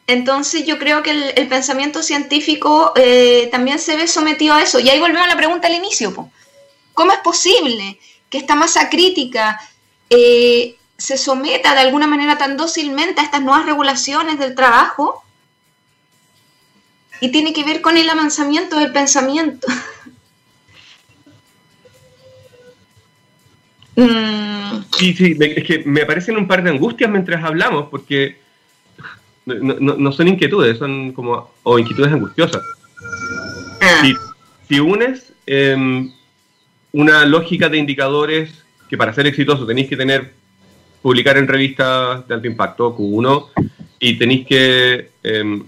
[0.06, 2.94] Entonces yo creo que el, pensamiento científico
[3.52, 4.80] también se ve sometido a eso.
[4.80, 6.30] Y ahí volvemos a la pregunta al inicio.
[6.94, 9.60] ¿Cómo es posible que esta masa crítica
[10.10, 15.24] se someta de alguna manera tan dócilmente a estas nuevas regulaciones del trabajo
[17.24, 19.68] y tiene que ver con el amansamiento del pensamiento.
[23.96, 24.53] Mm.
[24.98, 28.38] Sí, sí, es que me aparecen un par de angustias mientras hablamos, porque
[29.46, 32.62] no, son inquietudes, son como, o inquietudes angustiosas.
[33.82, 34.04] Ah.
[34.68, 36.12] Si, unes em,
[36.94, 40.32] una lógica de indicadores que para ser exitoso tenéis que tener
[41.02, 43.50] publicar en revistas de alto impacto, Q1,
[44.00, 45.64] y tenéis que em,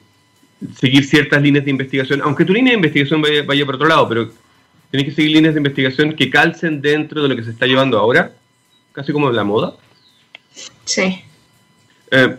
[0.79, 4.31] seguir ciertas líneas de investigación, aunque tu línea de investigación vaya, por otro lado, pero
[4.89, 7.99] tenéis que seguir líneas de investigación que calcen dentro de lo que se está llevando
[7.99, 8.33] ahora,
[8.95, 9.75] casi como la moda.
[10.85, 11.21] Sí.
[12.11, 12.35] Eh,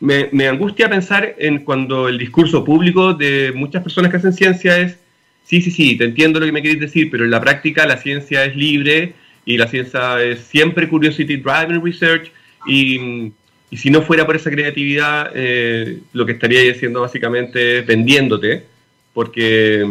[0.00, 4.78] me, me, angustia pensar en cuando el discurso público de muchas personas que hacen ciencia
[4.78, 4.98] es,
[5.44, 7.98] sí, sí, sí, te entiendo lo que me queréis decir, pero en la práctica la
[7.98, 12.30] ciencia es libre y la ciencia es siempre curiosity driven research
[12.66, 13.32] y,
[13.72, 18.64] si no fuera por esa creatividad, eh, lo que estaría haciendo básicamente es vendiéndote,
[19.12, 19.86] porque,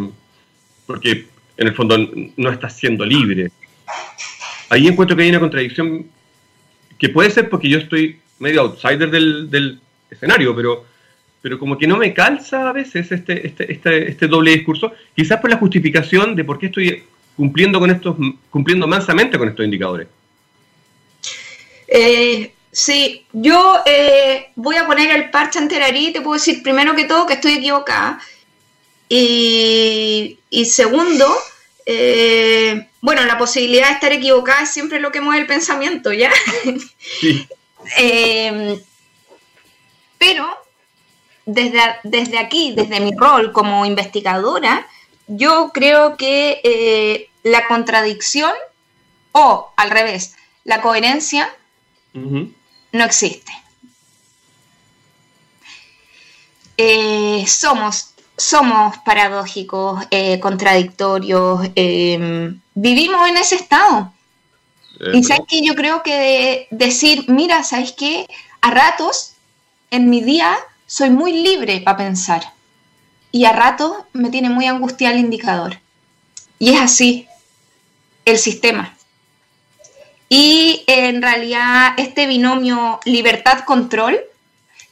[0.88, 1.28] porque
[1.58, 1.96] en el fondo
[2.38, 3.52] no estás siendo libre.
[4.70, 6.08] Ahí encuentro que hay una contradicción
[6.98, 10.86] que puede ser porque yo estoy medio outsider del, escenario, pero,
[11.42, 15.40] pero como que no me calza a veces este, este, este, este doble discurso, quizás
[15.42, 17.04] por la justificación de por qué estoy
[17.36, 18.16] cumpliendo con estos,
[18.50, 20.08] cumpliendo mansamente con estos indicadores.
[21.88, 26.96] Eh, Sí, yo eh, voy a poner el parche enterarí y te puedo decir primero
[26.96, 28.20] que todo que estoy equivocada.
[29.10, 31.26] Y, segundo,
[31.90, 36.32] eh, bueno, la posibilidad de estar equivocada es siempre lo que mueve el pensamiento, ¿ya?
[37.98, 38.84] Eh,
[40.18, 40.46] pero
[41.46, 44.86] desde, desde aquí, desde mi rol como investigadora,
[45.28, 48.52] yo creo que la contradicción
[49.32, 51.56] o al revés, la coherencia
[52.14, 53.54] no existe.
[56.78, 64.14] Eh, somos, somos paradójicos, eh, contradictorios, em, vivimos en ese estado.
[65.00, 68.28] Eh, y sabes que yo creo que decir, mira, ¿sabes qué?
[68.62, 69.34] A ratos
[69.92, 72.54] en mi día soy muy libre para pensar.
[73.32, 75.80] Y a ratos me tiene muy angustiado el indicador.
[76.60, 77.28] Y es así
[78.26, 78.96] el sistema.
[80.30, 84.20] Y en realidad este binomio libertad-control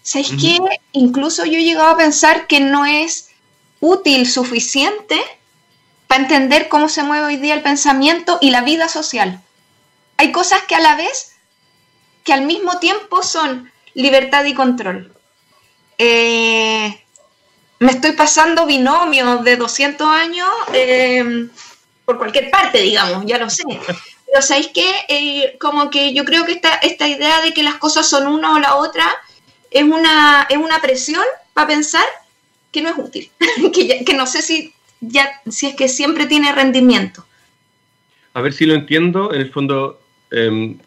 [0.05, 0.59] ¿Sabéis que
[0.91, 3.29] incluso yo he llegado a pensar que no es
[3.79, 5.21] útil suficiente
[6.07, 9.41] para entender cómo se mueve hoy día el pensamiento y la vida social?
[10.17, 11.35] Hay cosas que a la vez,
[12.23, 15.13] que al mismo tiempo son libertad y control.
[15.97, 17.05] Eh,
[17.79, 21.47] me estoy pasando binomios de 200 años eh,
[22.05, 23.63] por cualquier parte, digamos, ya lo sé.
[24.25, 24.89] Pero ¿sabéis qué?
[25.07, 28.53] Eh, como que yo creo que esta, esta idea de que las cosas son una
[28.53, 29.05] o la otra
[29.71, 32.05] es una, es una presión para pensar
[32.75, 33.31] que no es útil,
[34.05, 37.25] que, no sé si, ya, si es que siempre tiene rendimiento.
[38.33, 40.77] A ver si lo entiendo, en el fondo, em,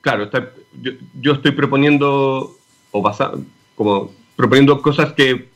[0.00, 0.30] claro,
[1.20, 2.56] yo, estoy proponiendo,
[2.90, 3.32] o basa,
[3.74, 5.48] como proponiendo cosas que,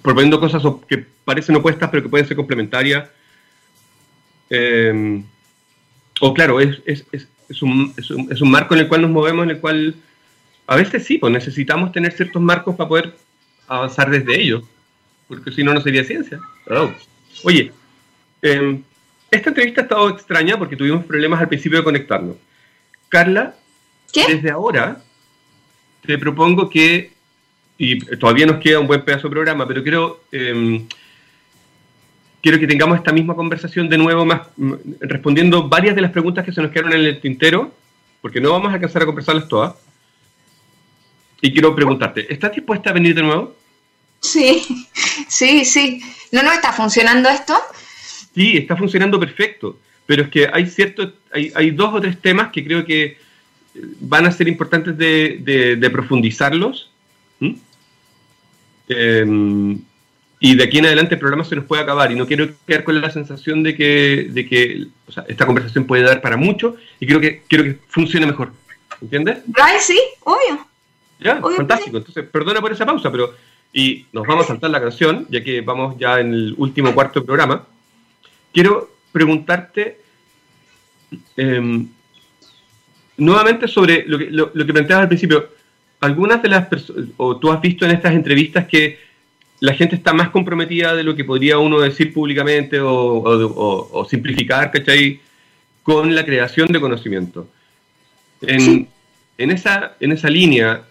[0.00, 3.08] proponiendo cosas que parecen opuestas pero que pueden ser complementarias.
[4.48, 5.24] Em,
[6.20, 7.04] o claro, es, es,
[7.48, 9.96] es, un, es, un, marco en el cual nos movemos, en el cual
[10.68, 13.16] a veces sí, pues necesitamos tener ciertos marcos para poder
[13.66, 14.62] avanzar desde ellos,
[15.28, 16.40] porque si no, no sería ciencia.
[17.44, 17.72] Oye,
[18.42, 18.82] em,
[19.30, 22.36] esta entrevista ha estado extraña porque tuvimos problemas al principio de conectarnos.
[23.08, 23.54] Carla,
[24.14, 25.02] desde ahora
[26.04, 27.12] te propongo que,
[27.76, 30.86] y todavía nos queda un buen pedazo de programa, pero quiero, em,
[32.40, 34.42] quiero que tengamos esta misma conversación de nuevo, más
[35.00, 37.74] respondiendo varias de las preguntas que se nos quedaron en el tintero,
[38.20, 39.74] porque no vamos a alcanzar a conversarlas todas.
[41.42, 43.55] Y quiero preguntarte, ¿estás dispuesta a venir de nuevo?
[44.20, 44.62] Sí,
[45.28, 46.00] sí, sí.
[46.32, 47.54] ¿No, no está funcionando esto?
[48.34, 49.78] Sí, está funcionando perfecto.
[50.06, 53.16] Pero es que hay ciertos, hay, hay dos o tres temas que creo que eh,
[54.00, 56.90] van a ser importantes de, de, profundizarlos.
[58.88, 59.80] Em,
[60.38, 62.84] y de aquí en adelante el programa se nos puede acabar y no quiero quedar
[62.84, 66.76] con la sensación de que, de que o sea, esta conversación puede dar para mucho
[67.00, 68.52] y creo que quiero que funcione mejor.
[69.00, 69.38] ¿Entiendes?
[69.60, 70.66] Ay, sí, obvio.
[71.18, 71.96] Ya, fantástico.
[71.96, 73.34] Entonces, perdona por esa pausa, pero.
[73.76, 77.20] Y nos vamos a saltar la canción, ya que vamos ya en el último cuarto
[77.20, 77.66] del programa.
[78.50, 80.00] Quiero preguntarte
[81.36, 81.86] em,
[83.18, 85.50] nuevamente sobre lo que, lo, que planteabas al principio.
[86.00, 88.98] Algunas de las personas, o tú has visto en estas entrevistas que
[89.60, 94.70] la gente está más comprometida de lo que podría uno decir públicamente o, o, simplificar,
[94.70, 95.20] ¿cachai?
[95.82, 97.46] Con la creación de conocimiento.
[98.40, 98.88] En,
[99.36, 100.82] en, esa, en esa línea,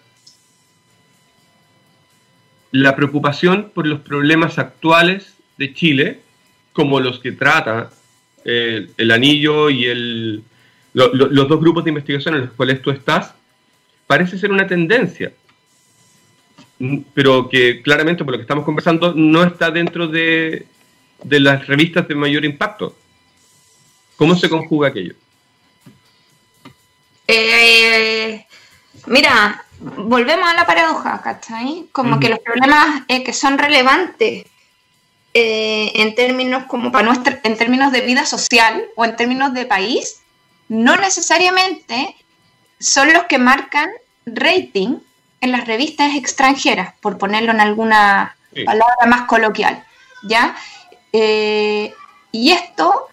[2.72, 6.20] la preocupación por los problemas actuales de Chile,
[6.72, 7.90] como los que trata
[8.44, 10.42] eh, el anillo y el,
[10.92, 13.34] los dos grupos de investigación en los cuales tú estás,
[14.06, 15.32] parece ser una tendencia,
[16.78, 20.66] mm, pero que claramente por lo que estamos conversando no está dentro de,
[21.22, 22.96] de las revistas de mayor impacto.
[24.16, 25.14] ¿Cómo se conjuga aquello?
[27.26, 28.46] Eh,
[29.06, 31.88] mira, volvemos a la paradoja, ¿cachai?
[31.92, 34.46] Como que los problemas eh, que son relevantes
[35.34, 39.66] eh, en términos como para nuestra, en términos de vida social o en términos de
[39.66, 40.22] país,
[40.68, 42.16] no necesariamente
[42.78, 43.90] son los que marcan
[44.24, 44.98] rating
[45.40, 49.84] en las revistas extranjeras, por ponerlo en alguna palabra más coloquial,
[50.22, 50.56] ¿ya?
[51.12, 51.92] Eh,
[52.32, 53.08] y esto,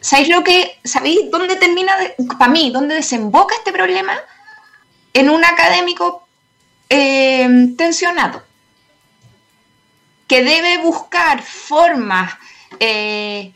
[0.00, 1.92] ¿sabéis lo que, sabéis dónde termina,
[2.38, 4.14] para mí, dónde desemboca este problema?
[5.14, 6.26] En un académico
[6.90, 8.42] eh, tensionado,
[10.26, 12.34] que debe buscar formas
[12.80, 13.52] eh,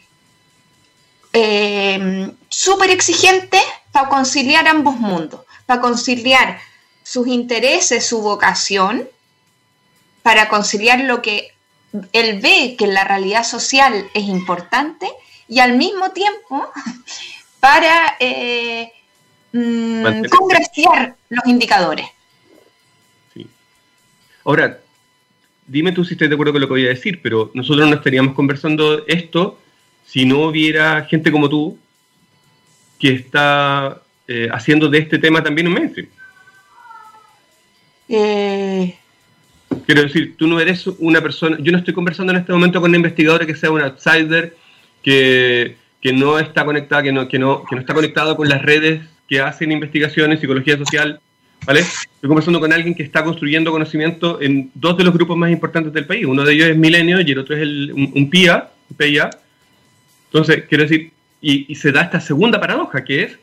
[1.32, 6.60] eh, súper exigentes para conciliar ambos mundos, para conciliar
[7.02, 9.08] sus intereses, su vocación,
[10.22, 11.54] para conciliar lo que
[12.12, 15.10] él ve que la realidad social es importante
[15.48, 16.70] y al mismo tiempo
[17.60, 18.16] para
[19.52, 22.06] mm, congraciar los indicadores.
[24.44, 24.80] Ahora,
[25.66, 27.96] dime tú si estás de acuerdo con lo que voy a decir, pero nosotros no
[27.96, 29.58] estaríamos conversando esto
[30.06, 31.78] si no hubiera gente como tú
[32.98, 36.08] que está eh, haciendo de este tema también un mainstream.
[38.08, 38.98] Eh...
[39.84, 42.90] Quiero decir, tú no eres una persona, yo no estoy conversando en este momento con
[42.90, 44.56] una investigadora que sea un outsider,
[45.02, 48.62] que, que no está conectada, que no, que no, que no está conectado con las
[48.62, 51.20] redes que hacen investigaciones, psicología social,
[51.66, 51.80] ¿vale?
[51.80, 55.92] Estoy conversando con alguien que está construyendo conocimiento en dos de los grupos más importantes
[55.92, 56.24] del país.
[56.24, 59.30] Uno de ellos es Milenio y el otro es el, un, PIA, PIA.
[60.26, 63.38] Entonces, quiero decir, y, se da esta segunda paradoja, que es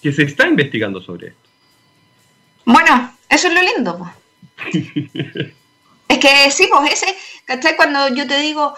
[0.00, 1.48] que se está investigando sobre esto.
[2.64, 4.12] Bueno, eso es lo lindo.
[6.08, 7.14] es que sí, pues ese,
[7.44, 7.76] ¿cachai?
[7.76, 8.74] Cuando yo te digo,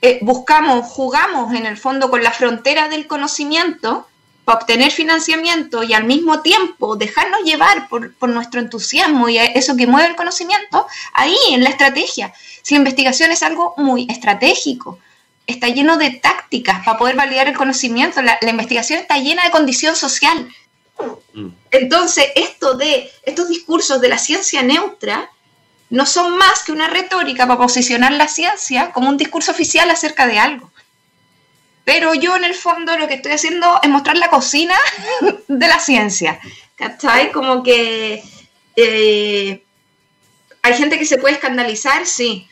[0.00, 4.08] eh, buscamos, jugamos en el fondo con la frontera del conocimiento,
[4.44, 9.76] para obtener financiamiento y al mismo tiempo dejarnos llevar por, por, nuestro entusiasmo y eso
[9.76, 12.32] que mueve el conocimiento, ahí en la estrategia.
[12.62, 14.98] Si la investigación es algo muy estratégico,
[15.46, 19.50] está lleno de tácticas para poder validar el conocimiento, la, la investigación está llena de
[19.50, 20.48] condición social.
[21.34, 21.48] Mm.
[21.70, 25.30] Entonces, esto de estos discursos de la ciencia neutra
[25.90, 30.26] no son más que una retórica para posicionar la ciencia como un discurso oficial acerca
[30.26, 30.71] de algo.
[31.84, 34.76] Pero yo en el fondo lo que estoy haciendo es mostrar la cocina
[35.48, 36.38] de la ciencia.
[36.76, 37.32] ¿Cachai?
[37.32, 38.22] Como que
[38.76, 39.64] eh,
[40.62, 42.48] hay gente que se puede escandalizar, sí.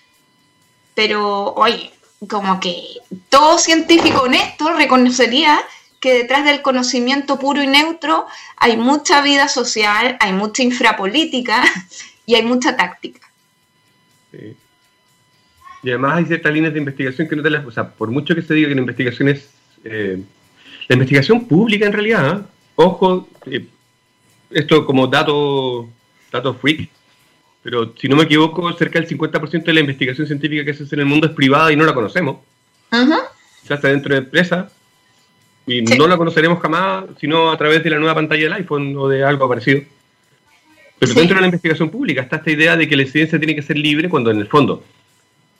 [0.94, 1.92] Pero, oye,
[2.28, 2.82] como que
[3.28, 5.60] todo científico honesto reconocería
[6.00, 8.26] que detrás del conocimiento puro y neutro
[8.56, 11.62] hay mucha vida social, hay mucha infrapolítica
[12.26, 13.30] y hay mucha táctica.
[14.32, 14.56] Sí.
[15.82, 17.64] Y además hay ciertas líneas de investigación que no te las...
[17.64, 19.50] O sea, por mucho que se diga que la investigación es...
[19.84, 20.22] Eh,
[20.88, 22.42] la investigación pública en realidad, ¿eh?
[22.74, 23.64] ojo, eh,
[24.50, 25.88] esto como dato,
[26.32, 26.90] dato freak,
[27.62, 30.96] pero si no me equivoco, cerca del 50% de la investigación científica que se hace
[30.96, 32.38] en el mundo es privada y no la conocemos.
[33.64, 34.72] Se hace dentro de empresas
[35.66, 39.08] y no la conoceremos jamás, sino a través de la nueva pantalla del iPhone o
[39.08, 39.82] de algo parecido.
[40.98, 43.62] Pero dentro de la investigación pública está esta idea de que la ciencia tiene que
[43.62, 44.82] ser libre cuando en el fondo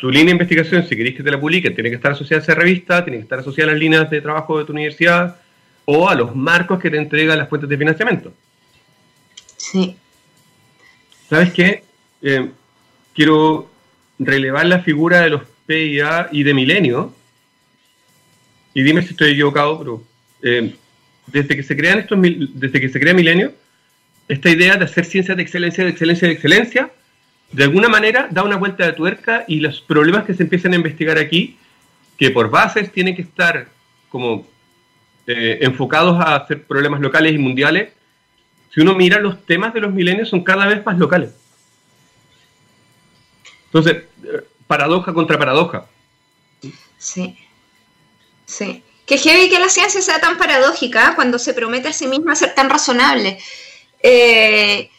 [0.01, 2.45] tu línea de investigación, si queréis que te la publiquen, tiene que estar asociada a
[2.45, 5.37] esa revista, tiene que estar asociada a las líneas de trabajo de tu universidad
[5.85, 8.33] o a los marcos que te entregan las fuentes de financiamiento.
[9.59, 9.95] Sí.
[11.29, 11.85] ¿Sabes qué?
[12.23, 12.49] Eh,
[13.15, 13.71] quiero
[14.19, 17.15] relevar la figura de los PIA y de Milenio.
[18.73, 20.03] Y dime si estoy equivocado, pero
[20.43, 20.75] eh,
[21.27, 23.53] desde que se crean estos, desde que se crea Milenio,
[24.29, 26.91] esta idea de hacer ciencia de excelencia, de excelencia, de excelencia,
[27.53, 30.77] de alguna manera da una vuelta de tuerca y los problemas que se empiezan a
[30.77, 31.59] investigar aquí,
[32.17, 33.69] que por bases tienen que estar
[34.09, 34.47] como
[35.27, 37.93] eh, enfocados a hacer problemas locales y mundiales,
[38.73, 41.31] si uno mira los temas de los milenios son cada vez más locales.
[43.67, 45.87] Entonces, eh, paradoja contra paradoja.
[46.99, 47.37] Sí,
[48.47, 48.85] sí.
[49.07, 52.55] Que heavy que la ciencia sea tan paradójica cuando se promete a sí misma ser
[52.55, 53.39] tan razonable.
[54.03, 54.91] Eh,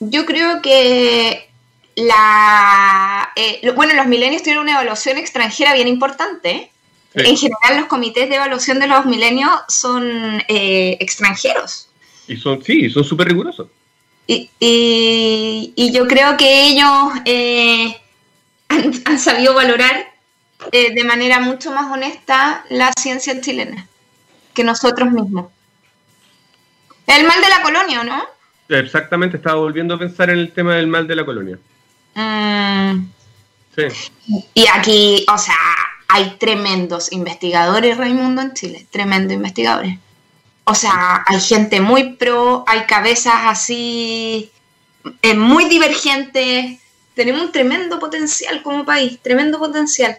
[0.00, 1.48] yo creo que
[1.94, 3.32] la.
[3.36, 6.70] Eh, bueno, los milenios tienen una evaluación extranjera bien importante.
[7.14, 11.88] En general, los comités de evaluación de los milenios son eh, extranjeros.
[12.28, 13.68] Y son, sí, son súper rigurosos.
[14.26, 17.96] Y, y, yo creo que ellos eh,
[18.68, 20.12] han, sabido valorar
[20.72, 23.86] de manera mucho más honesta la ciencia chilena
[24.52, 25.46] que nosotros mismos.
[27.06, 28.35] El mal de la colonia, ¿no?
[28.68, 31.58] Exactamente, estaba volviendo a pensar en el tema del mal de la colonia.
[32.14, 33.06] Mm.
[33.76, 33.82] Sí.
[34.54, 35.54] Y aquí, o sea,
[36.08, 39.98] hay tremendos investigadores, Raimundo, en Chile, tremendos investigadores.
[40.64, 44.50] O sea, hay gente muy pro, hay cabezas así,
[45.22, 46.80] eh, muy divergentes.
[47.14, 50.18] Tenemos un tremendo potencial como país, tremendo potencial.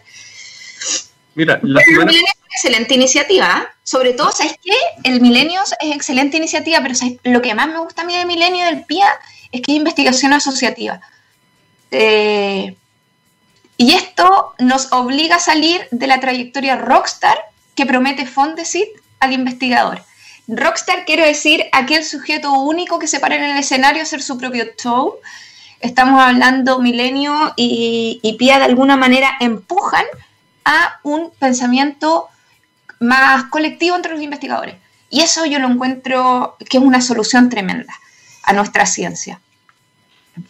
[1.34, 2.12] Mira, la semana
[2.58, 3.46] excelente iniciativa.
[3.46, 3.76] ¿eh?
[3.84, 4.74] Sobre todo, ¿sabes qué?
[5.04, 8.66] El Milenios es excelente iniciativa, pero lo que más me gusta a mí de Milenio
[8.66, 9.08] del PIA
[9.52, 11.00] es que es investigación asociativa.
[11.92, 12.76] Eh,
[13.76, 17.38] y esto nos obliga a salir de la trayectoria rockstar
[17.76, 18.88] que promete Fondesit
[19.20, 20.02] al investigador.
[20.48, 24.36] Rockstar quiero decir aquel sujeto único que se para en el escenario a hacer su
[24.36, 25.14] propio show.
[25.78, 30.04] Estamos hablando Milenio y, y Pía de alguna manera empujan
[30.64, 32.28] a un pensamiento
[33.00, 34.76] más colectivo entre los investigadores.
[35.10, 37.94] Y eso yo lo encuentro que es una solución tremenda
[38.42, 39.40] a nuestra ciencia.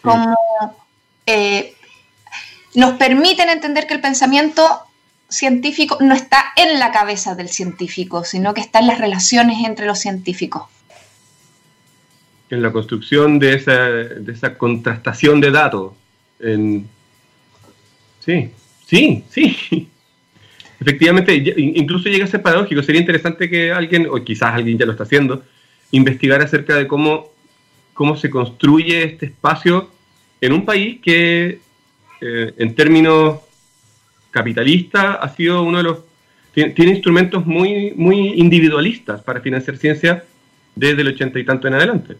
[0.03, 0.37] Como
[1.27, 1.75] eh,
[2.75, 4.83] nos permiten entender que el pensamiento
[5.29, 9.87] científico no está en la cabeza del científico, sino que está en las relaciones entre
[9.87, 10.65] los científicos.
[12.51, 15.93] En la construcción de esa, de esa contrastación de datos.
[18.25, 18.51] Sí,
[18.87, 19.89] sí, sí.
[20.81, 22.83] Efectivamente, incluso llega a ser paradójico.
[22.83, 25.43] Sería interesante que alguien, o quizás alguien ya lo está haciendo,
[25.91, 27.33] investigar acerca de cómo,
[27.95, 29.91] cómo se construye este espacio
[30.41, 31.61] en un país que,
[32.21, 33.41] eh, en términos
[34.31, 35.99] capitalistas, ha sido uno de los.
[36.53, 40.25] Tiene, instrumentos muy, muy individualistas para financiar ciencia
[40.75, 42.17] desde el ochenta y tanto en adelante.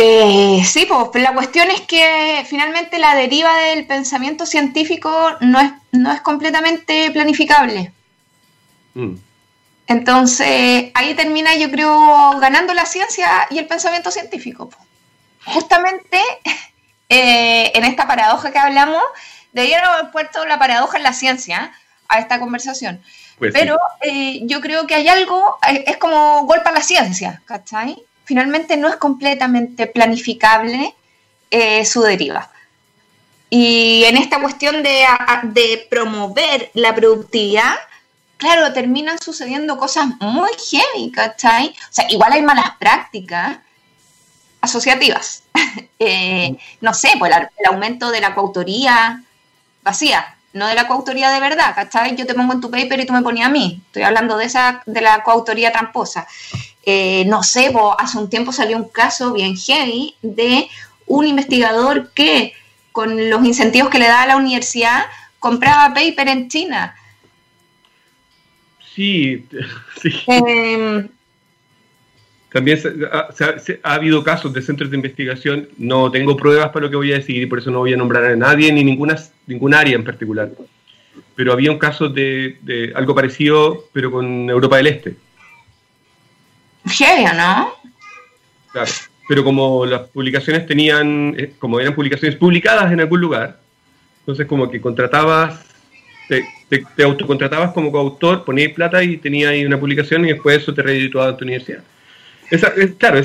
[0.00, 5.72] Eh, sí, pues la cuestión es que finalmente la deriva del pensamiento científico no es,
[5.90, 7.92] no es completamente planificable.
[8.94, 9.14] Mm.
[9.88, 14.70] Entonces, ahí termina, yo creo, ganando la ciencia y el pensamiento científico.
[15.44, 16.20] Justamente
[17.08, 19.02] eh, en esta paradoja que hablamos,
[19.52, 21.72] debieron haber puesto la paradoja en la ciencia
[22.06, 23.02] a esta conversación.
[23.38, 27.42] Pues Pero eh, yo creo que hay algo, eh, es como golpe a la ciencia,
[27.46, 27.96] ¿cachai?
[28.28, 30.94] Finalmente no es completamente planificable
[31.50, 32.50] eh, su deriva.
[33.48, 35.06] Y en esta cuestión de,
[35.44, 37.76] de, promover la productividad,
[38.36, 41.68] claro, terminan sucediendo cosas muy heavy, ¿cachai?
[41.68, 43.60] O sea, igual hay malas prácticas
[44.60, 45.44] asociativas.
[46.82, 49.22] no sé, pues el aumento de la coautoría
[49.82, 52.14] vacía, no de la coautoría de verdad, ¿cachai?
[52.14, 53.82] Yo te pongo en tu paper y tú me ponías a mí.
[53.86, 56.26] Estoy hablando de esa, de la coautoría tramposa.
[56.90, 60.68] Eh, no sé, hace un tiempo salió un caso bien heavy de
[61.04, 62.54] un investigador que,
[62.92, 65.02] con los incentivos que le da a la universidad,
[65.38, 66.94] compraba paper en China.
[68.94, 69.44] Sí,
[70.00, 70.14] sí.
[70.28, 71.08] Em,
[72.50, 72.80] también
[73.12, 73.28] ha,
[73.82, 77.16] ha, habido casos de centros de investigación, no tengo pruebas para lo que voy a
[77.16, 79.14] decir y por eso no voy a nombrar a nadie ni ninguna,
[79.46, 80.50] ningún área en particular.
[81.34, 85.27] Pero había un caso de, algo parecido, pero con Europa del Este.
[86.88, 87.72] Serio, ¿no?
[88.72, 88.90] Claro,
[89.28, 93.60] pero como las publicaciones tenían, eh, como eran publicaciones publicadas en algún lugar,
[94.20, 95.64] entonces como que contratabas,
[96.28, 96.44] te,
[97.02, 101.30] autocontratabas como coautor, ponías plata y tenías ahí una publicación y después eso te redituaba
[101.30, 101.82] a tu universidad
[102.98, 103.20] claro,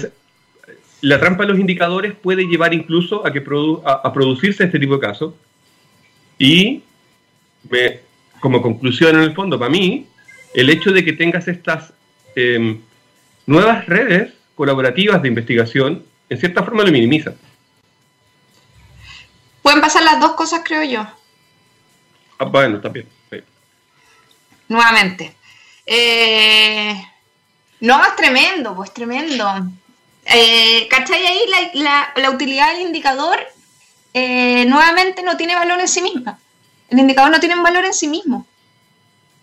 [1.01, 3.43] la trampa de los indicadores puede llevar incluso a, que
[3.85, 5.33] a, producirse este tipo de casos.
[6.37, 6.81] Y
[8.39, 10.05] como conclusión en el fondo, para mí,
[10.53, 11.93] el hecho de que tengas estas
[12.35, 12.79] em,
[13.45, 17.33] nuevas redes colaborativas de investigación, en cierta forma lo minimiza.
[19.61, 21.07] Pueden pasar las dos cosas, creo yo.
[22.37, 23.07] Ah, bueno, también.
[24.67, 25.35] Nuevamente.
[25.85, 26.95] Eh,
[27.81, 29.45] no, es tremendo, pues tremendo.
[30.25, 31.25] Eh, ¿Cachai?
[31.25, 31.39] Ahí
[31.73, 33.39] la, utilidad del indicador
[34.13, 36.39] eh, nuevamente no tiene valor en sí misma.
[36.89, 38.45] El indicador no tiene un valor en sí mismo.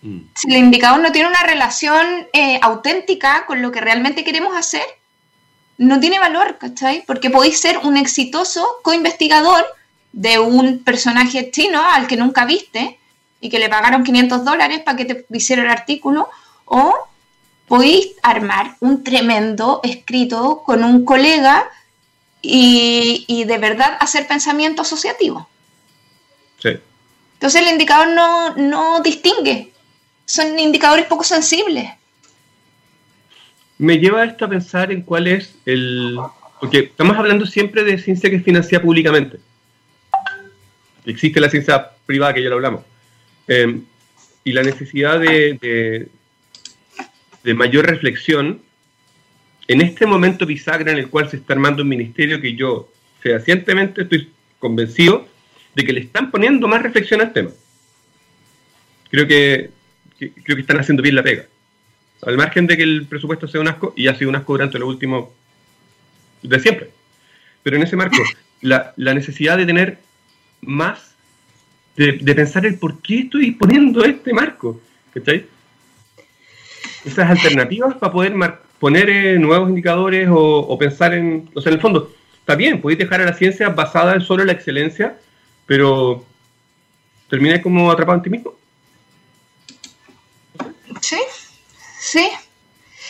[0.01, 0.19] Mm.
[0.35, 4.85] Si el indicador no tiene una relación eh, auténtica con lo que realmente queremos hacer,
[5.77, 7.03] no tiene valor, ¿cachai?
[7.05, 9.65] Porque podéis ser un exitoso co-investigador
[10.11, 12.99] de un personaje chino al que nunca viste
[13.39, 16.29] y que le pagaron 500 dólares para que te hiciera el artículo,
[16.65, 16.93] o
[17.67, 21.69] podéis armar un tremendo escrito con un colega
[22.41, 25.47] y, de verdad hacer pensamiento asociativo.
[26.61, 26.69] Sí.
[27.33, 29.70] Entonces el indicador no, distingue,
[30.31, 31.89] son indicadores poco sensibles.
[33.77, 36.17] Me lleva esto a pensar en cuál es el...
[36.61, 39.39] Porque estamos hablando siempre de ciencia que es financiada públicamente.
[41.05, 42.83] Existe la ciencia privada, que ya lo hablamos.
[43.49, 43.81] Eh,
[44.45, 46.07] y la necesidad de,
[47.43, 48.61] de mayor reflexión
[49.67, 54.03] en este momento bisagra en el cual se está armando un ministerio que yo fehacientemente
[54.03, 55.27] estoy convencido
[55.75, 57.49] de que le están poniendo más reflexión al tema.
[59.09, 59.71] Creo que,
[60.29, 61.45] creo que están haciendo bien la pega.
[62.23, 64.77] Al margen de que el presupuesto sea un asco, y ha sido un asco durante
[64.77, 65.33] lo último
[66.43, 66.91] de siempre.
[67.63, 68.17] Pero en ese marco,
[68.61, 69.99] la, necesidad de tener
[70.61, 71.15] más,
[71.95, 74.79] de, de, pensar el por qué estoy poniendo este marco.
[75.13, 75.45] ¿Cachai?
[77.05, 78.33] esas alternativas para poder
[78.79, 82.99] poner eh, nuevos indicadores o, pensar en, o sea, en el fondo, está bien, podéis
[82.99, 85.17] dejar a la ciencia basada en solo la excelencia,
[85.65, 86.25] pero
[87.29, 88.55] termina como atrapado en ti mismo.
[91.01, 91.19] Sí,
[91.99, 92.29] sí.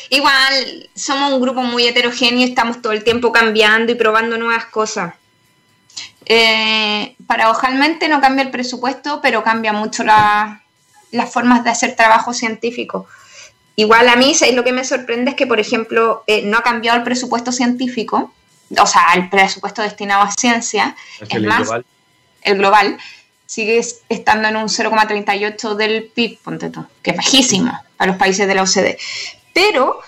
[0.09, 4.65] Igual somos un grupo muy heterogéneo y estamos todo el tiempo cambiando y probando nuevas
[4.65, 5.13] cosas.
[6.25, 13.07] Eh, paradojalmente no cambia el presupuesto, pero cambia mucho las formas de hacer trabajo científico.
[13.75, 16.97] Igual a mí lo que me sorprende es que, por ejemplo, eh, no ha cambiado
[16.97, 18.33] el presupuesto científico,
[18.77, 21.69] o sea, el presupuesto destinado a ciencia, es, más,
[22.41, 22.97] el global
[23.51, 28.47] sigue estando en un 0,38 del PIB, ponte tú, que es bajísimo para los países
[28.47, 28.97] de la OCDE.
[29.53, 29.99] Pero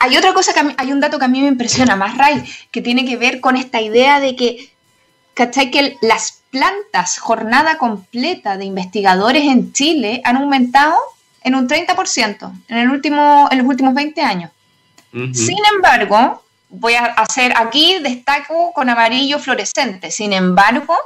[0.00, 2.82] hay otra cosa que hay un dato que a mí me impresiona más, Ray, que
[2.82, 4.72] tiene que ver con esta idea de que,
[5.34, 5.70] ¿cachai?
[5.70, 10.96] Que las plantas jornada completa de investigadores en Chile han aumentado
[11.44, 14.50] en un 30% en, el último, en los últimos 20 años.
[15.12, 20.96] Sin embargo, voy a hacer aquí, destaco con amarillo fluorescente, sin embargo,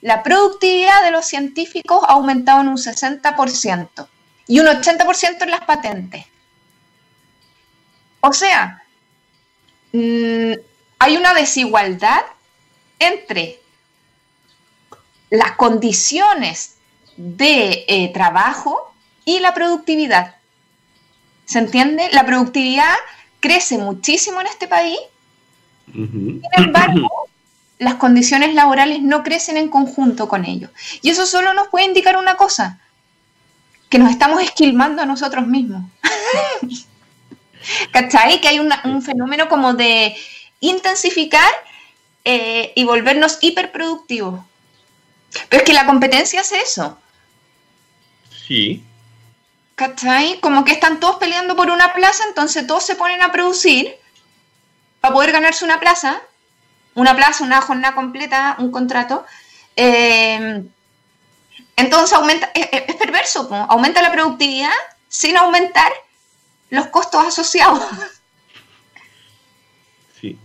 [0.00, 4.08] la productividad de los científicos ha aumentado en un 60%
[4.46, 6.26] y un 80% en las patentes.
[8.20, 8.82] O sea,
[9.92, 10.52] mm,
[10.98, 12.22] hay una desigualdad
[12.98, 13.60] entre
[15.30, 16.76] las condiciones
[17.16, 18.92] de eh, trabajo
[19.24, 20.36] y la productividad.
[21.44, 22.08] ¿Se entiende?
[22.12, 22.94] La productividad
[23.40, 24.98] crece muchísimo en este país.
[25.92, 27.08] Sin embargo,
[27.78, 30.70] las condiciones laborales no crecen en conjunto con ello.
[31.02, 32.80] Y eso solo nos puede indicar una cosa,
[33.88, 35.84] que nos estamos esquilmando a nosotros mismos.
[37.92, 38.40] ¿Cachai?
[38.40, 40.16] Que hay un fenómeno como de
[40.60, 41.50] intensificar
[42.24, 44.40] eh, y volvernos hiperproductivos.
[45.48, 46.98] Pero es que la competencia hace eso.
[48.46, 48.84] Sí.
[49.74, 50.40] ¿Cachai?
[50.40, 53.94] Como que están todos peleando por una plaza, entonces todos se ponen a producir
[55.00, 56.20] para poder ganarse una plaza,
[56.98, 59.24] una plaza, una jornada completa, un contrato.
[59.76, 60.62] Eh,
[61.76, 64.72] entonces aumenta, es, perverso, aumenta la productividad
[65.06, 65.92] sin aumentar
[66.70, 67.80] los costos asociados.
[70.20, 70.36] Sí.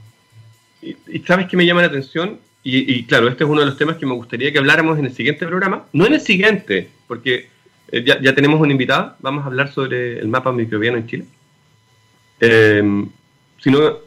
[0.82, 3.98] Y, sabes que me llama la atención, y, claro, este es uno de los temas
[3.98, 7.50] que me gustaría que habláramos en el siguiente programa, no en el siguiente, porque
[7.92, 11.26] eh, ya, tenemos una invitada, vamos a hablar sobre el mapa microbiano en Chile,
[12.40, 13.10] em,
[13.60, 14.03] sino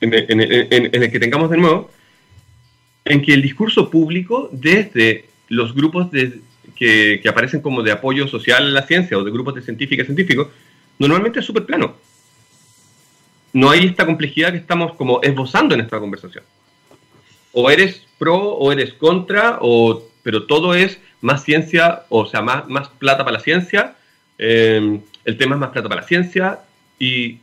[0.00, 1.90] en, el que tengamos de nuevo,
[3.04, 6.40] en que el discurso público desde los grupos de,
[6.74, 10.06] que, aparecen como de apoyo social a la ciencia o de grupos de científicas y
[10.06, 10.48] científicos,
[10.98, 11.96] normalmente es súper plano.
[13.52, 16.44] No hay esta complejidad que estamos como esbozando en esta conversación.
[17.52, 22.68] O eres pro o eres contra, o, pero todo es más ciencia, o sea, más,
[22.68, 23.96] más plata para la ciencia,
[24.38, 26.60] em, el tema es más plata para la ciencia,
[26.98, 27.38] y,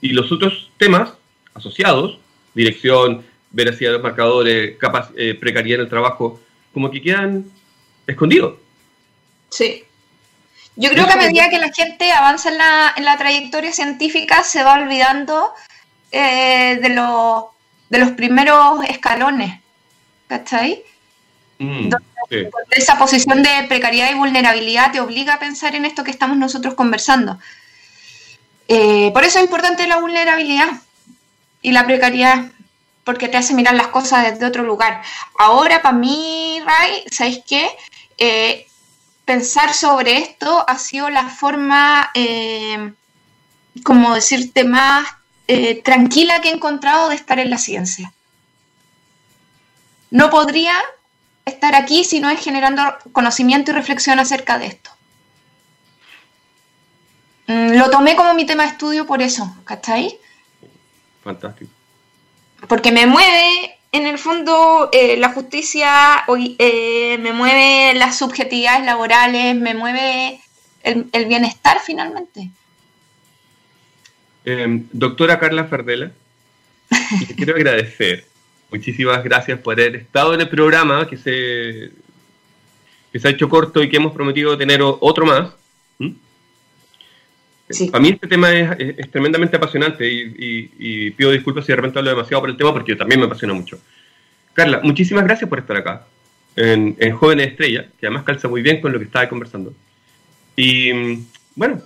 [0.00, 1.14] y los otros temas
[1.54, 2.18] asociados,
[2.54, 4.76] dirección, veracidad de los marcadores,
[5.16, 6.40] eh, precariedad en el trabajo,
[6.72, 7.44] como que quedan
[8.06, 8.54] escondidos.
[9.50, 9.84] Sí.
[10.74, 14.42] Yo creo que a medida que la gente avanza en la, en la trayectoria científica
[14.42, 15.52] se va olvidando
[16.10, 17.44] eh, de, los,
[17.90, 19.60] de los primeros escalones,
[20.28, 20.82] ¿cachai?
[21.58, 21.90] Mm,
[22.70, 26.72] esa posición de precariedad y vulnerabilidad te obliga a pensar en esto que estamos nosotros
[26.72, 27.38] conversando.
[28.68, 30.70] Eh, por eso es importante la vulnerabilidad
[31.62, 32.46] y la precariedad,
[33.04, 35.02] porque te hace mirar las cosas desde otro lugar.
[35.38, 37.70] Ahora, para mí, Ray, ¿sabéis qué?
[38.18, 38.66] Eh,
[39.24, 42.92] pensar sobre esto ha sido la forma, eh,
[43.84, 45.06] como decirte, más
[45.48, 48.12] eh, tranquila que he encontrado de estar en la ciencia.
[50.10, 50.74] No podría
[51.44, 52.82] estar aquí si no es generando
[53.12, 54.90] conocimiento y reflexión acerca de esto.
[57.46, 60.18] Mm, lo tomé como mi tema de estudio por eso, ¿cachai?
[61.22, 61.70] Fantástico.
[62.68, 66.24] Porque me mueve en el fondo eh, la justicia
[66.58, 70.40] eh, me mueve las subjetividades laborales, me mueve
[70.82, 72.50] el, bienestar finalmente.
[74.44, 76.10] Em, doctora Carla Fardela,
[77.28, 78.26] le quiero agradecer.
[78.70, 81.92] Muchísimas gracias por haber estado en el programa que se,
[83.12, 85.52] que se ha hecho corto y que hemos prometido tener otro más.
[87.92, 92.40] A mí este tema es, tremendamente apasionante y, pido disculpas si de repente hablo demasiado
[92.40, 93.78] por el tema porque también me apasiona mucho.
[94.52, 96.06] Carla, muchísimas gracias por estar acá
[96.56, 99.74] en, Jóvenes Estrella, que además calza muy bien con lo que estaba conversando.
[100.56, 100.90] Y
[101.54, 101.82] bueno,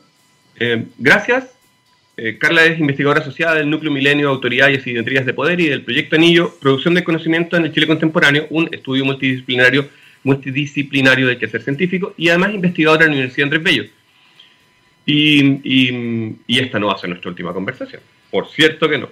[0.59, 1.53] eh, gracias.
[2.17, 5.85] Eh, Carla es investigadora asociada del Núcleo Milenio, Autoridad y Asimetrías de Poder y del
[5.85, 9.87] Proyecto Anillo, Producción de Conocimiento en el Chile Contemporáneo, un estudio multidisciplinario,
[10.25, 13.85] multidisciplinario del quehacer científico y además investigadora en la Universidad Andrés Bello.
[15.07, 18.03] Y, esta no va a ser nuestra última conversación.
[18.31, 19.09] Por cierto que no.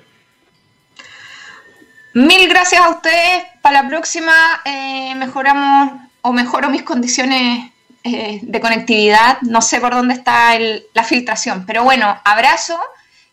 [2.14, 3.44] Mil gracias a ustedes.
[3.62, 4.32] Para la próxima
[4.64, 5.92] eh, mejoramos
[6.22, 7.70] o mejoro mis condiciones
[8.02, 9.40] eh, de conectividad.
[9.42, 12.78] No sé por dónde está la filtración, pero bueno, abrazo,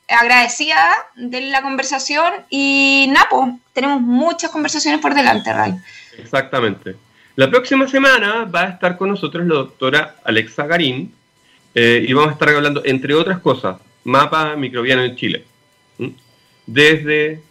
[0.07, 5.74] agradecida de la conversación y Napo, tenemos muchas conversaciones por delante, Ray.
[6.18, 6.95] Exactamente.
[7.36, 11.14] La próxima semana va a estar con nosotros la doctora Alexa Garín,
[11.76, 15.45] eh, y vamos a estar hablando, entre otras cosas, mapa microbiano en Chile.
[16.65, 17.41] Desde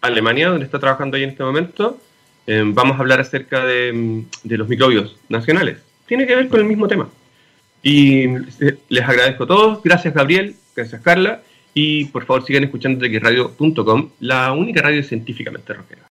[0.00, 1.98] Alemania, donde está trabajando ahí en este momento,
[2.46, 5.78] eh, vamos a hablar acerca mm, de, los microbios nacionales.
[6.06, 7.08] Tiene que ver con el mismo tema.
[7.82, 8.26] Y
[8.88, 9.82] les agradezco a todos.
[9.82, 10.54] Gracias, Gabriel.
[10.74, 11.42] Gracias, Carla.
[11.74, 16.02] Y por favor sigan escuchando Radio.com, la única radio científicamente rockera.